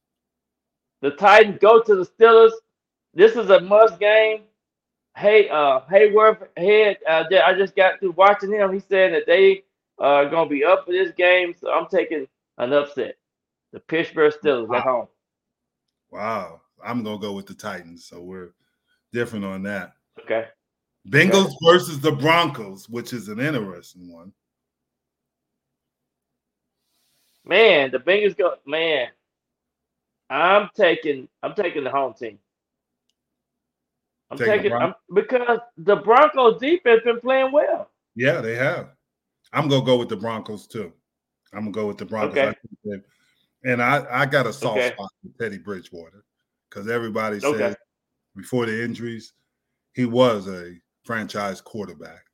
[1.01, 2.53] The Titans go to the Steelers.
[3.15, 4.43] This is a must game.
[5.17, 6.99] Hey, uh, Hayworth head.
[7.09, 8.73] Uh, I just got through watching him.
[8.73, 9.65] He said that they
[9.99, 12.27] are gonna be up for this game, so I'm taking
[12.59, 13.17] an upset.
[13.73, 15.09] The Pittsburgh Steelers at home.
[16.11, 16.63] Wow.
[16.85, 18.05] I'm going to go with the Titans.
[18.05, 18.53] So we're
[19.13, 19.93] different on that.
[20.21, 20.47] Okay.
[21.09, 24.33] Bengals versus the Broncos, which is an interesting one.
[27.45, 28.55] Man, the Bengals go.
[28.67, 29.09] Man,
[30.29, 31.29] I'm taking.
[31.43, 32.39] I'm taking the home team.
[34.31, 34.73] I'm Taking taking.
[34.73, 37.91] I'm, because the Broncos defense been playing well.
[38.15, 38.91] Yeah, they have.
[39.53, 40.93] I'm gonna go with the Broncos too.
[41.53, 42.39] I'm gonna go with the Broncos.
[42.39, 42.55] Okay.
[42.93, 42.97] I
[43.65, 44.95] and I, I got a soft Okay.
[44.95, 46.25] spot for Teddy Bridgewater
[46.69, 47.59] because everybody Okay.
[47.59, 47.77] said
[48.37, 49.33] before the injuries
[49.95, 50.75] he was a
[51.05, 52.25] franchise quarterback,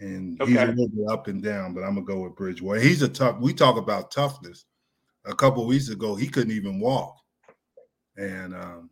[0.00, 1.74] and he's a little bit up and down.
[1.74, 2.80] But I'm gonna go with Bridgewater.
[2.80, 3.38] He's a tough.
[3.40, 4.64] We talk about toughness.
[5.24, 7.16] A couple weeks ago, he couldn't even walk,
[8.16, 8.90] and um,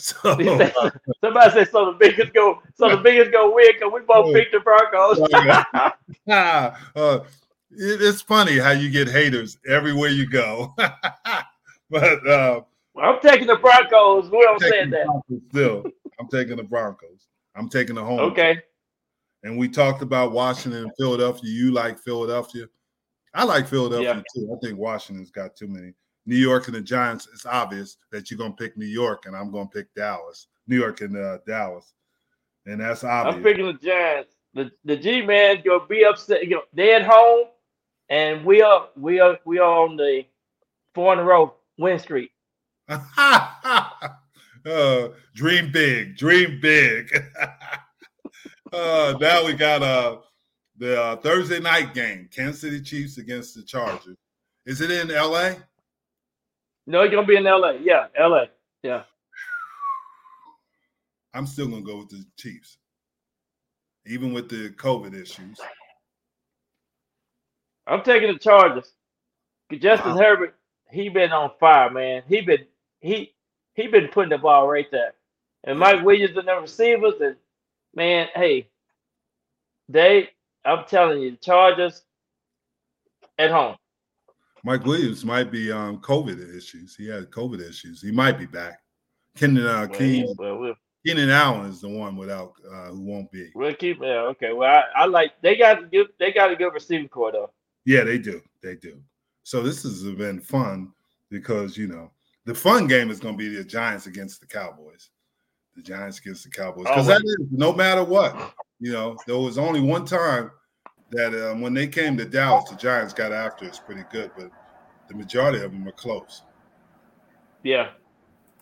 [0.22, 0.74] so said-
[1.22, 1.86] Somebody said so.
[1.92, 2.62] The biggest go.
[2.74, 5.18] So the biggest go win because we both picked the Broncos.
[6.28, 7.20] Uh,
[7.70, 10.74] it- it's funny how you get haters everywhere you go.
[11.90, 12.60] but uh,
[13.00, 14.30] I'm taking the Broncos.
[14.30, 15.06] We don't say that.
[15.06, 15.84] Broncos still.
[16.18, 17.26] I'm taking the Broncos.
[17.56, 18.20] I'm taking the home.
[18.20, 18.60] Okay.
[19.42, 21.50] And we talked about Washington and Philadelphia.
[21.50, 22.66] You like Philadelphia?
[23.32, 24.54] I like Philadelphia too.
[24.54, 25.92] I think Washington's got too many.
[26.26, 27.28] New York and the Giants.
[27.32, 30.48] It's obvious that you're gonna pick New York, and I'm gonna pick Dallas.
[30.66, 31.94] New York and uh, Dallas,
[32.66, 33.36] and that's obvious.
[33.36, 34.34] I'm picking the Giants.
[34.54, 36.44] The the G man's gonna be upset.
[36.44, 37.46] You know, they at home,
[38.08, 40.24] and we are we are we are on the
[40.94, 42.30] four in a row win streak.
[42.88, 47.10] uh, dream big, dream big.
[48.72, 50.18] uh, now we got uh,
[50.78, 54.16] the uh, Thursday night game, Kansas City Chiefs against the Chargers.
[54.66, 55.54] Is it in LA?
[56.90, 57.70] No, you're gonna be in LA.
[57.82, 58.46] Yeah, LA.
[58.82, 59.04] Yeah.
[61.32, 62.78] I'm still gonna go with the Chiefs,
[64.06, 65.60] even with the COVID issues.
[67.86, 68.92] I'm taking the Chargers.
[69.78, 70.18] Justin Wow.
[70.18, 70.56] Herbert,
[70.90, 72.24] he been on fire, man.
[72.28, 72.66] He been
[72.98, 73.34] he
[73.74, 75.14] he been putting the ball right there.
[75.62, 77.36] And Mike Williams and the receivers, and
[77.94, 78.66] man, hey,
[79.88, 80.30] they
[80.64, 82.02] I'm telling you, the Chargers
[83.38, 83.76] at home.
[84.64, 86.94] Mike Williams might be um COVID issues.
[86.96, 88.02] He had COVID issues.
[88.02, 88.80] He might be back.
[89.36, 90.74] Kenan uh, Keenan, well, we'll,
[91.06, 93.50] Keenan Allen is the one without uh, who won't be.
[93.54, 94.52] we'll keep yeah, okay.
[94.52, 97.50] Well, I, I like they got good they got a good receiving corps though.
[97.84, 98.42] Yeah, they do.
[98.62, 99.00] They do.
[99.42, 100.92] So this has been fun
[101.30, 102.10] because you know
[102.44, 105.10] the fun game is going to be the Giants against the Cowboys.
[105.76, 108.54] The Giants against the Cowboys because that is no matter what.
[108.80, 110.50] You know, there was only one time
[111.12, 114.50] that um, when they came to Dallas, the Giants got after us pretty good, but
[115.08, 116.42] the majority of them are close.
[117.62, 117.90] Yeah,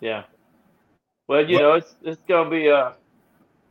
[0.01, 0.25] yeah.
[1.29, 2.93] Well, you What- know, it's it's gonna be uh,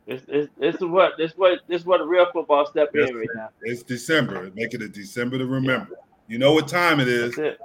[0.06, 3.28] it's it's it's what this what this what a real football step Yes, in right
[3.34, 3.50] now.
[3.62, 4.50] It's December.
[4.54, 5.96] Make it a December to remember.
[6.28, 7.34] You know what time it is.
[7.36, 7.60] That's it.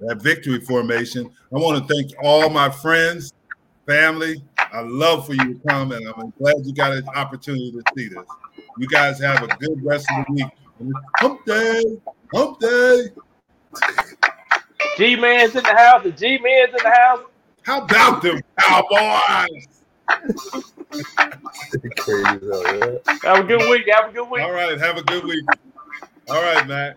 [0.00, 1.26] that victory formation.
[1.54, 3.32] I want to thank all my friends,
[3.86, 4.42] family.
[4.76, 8.08] I love for you to come, and I'm glad you got an opportunity to see
[8.08, 8.26] this.
[8.76, 10.94] You guys have a good rest of the week.
[11.16, 11.82] Hump day,
[12.34, 13.06] hump day.
[14.98, 16.02] G Man's in the house.
[16.02, 17.20] The G Man's in the house.
[17.62, 19.48] How about them Cowboys?
[21.96, 22.98] Crazy hell, yeah.
[23.22, 23.88] Have a good week.
[23.90, 24.42] Have a good week.
[24.42, 25.44] All right, have a good week.
[26.28, 26.96] All right, Matt.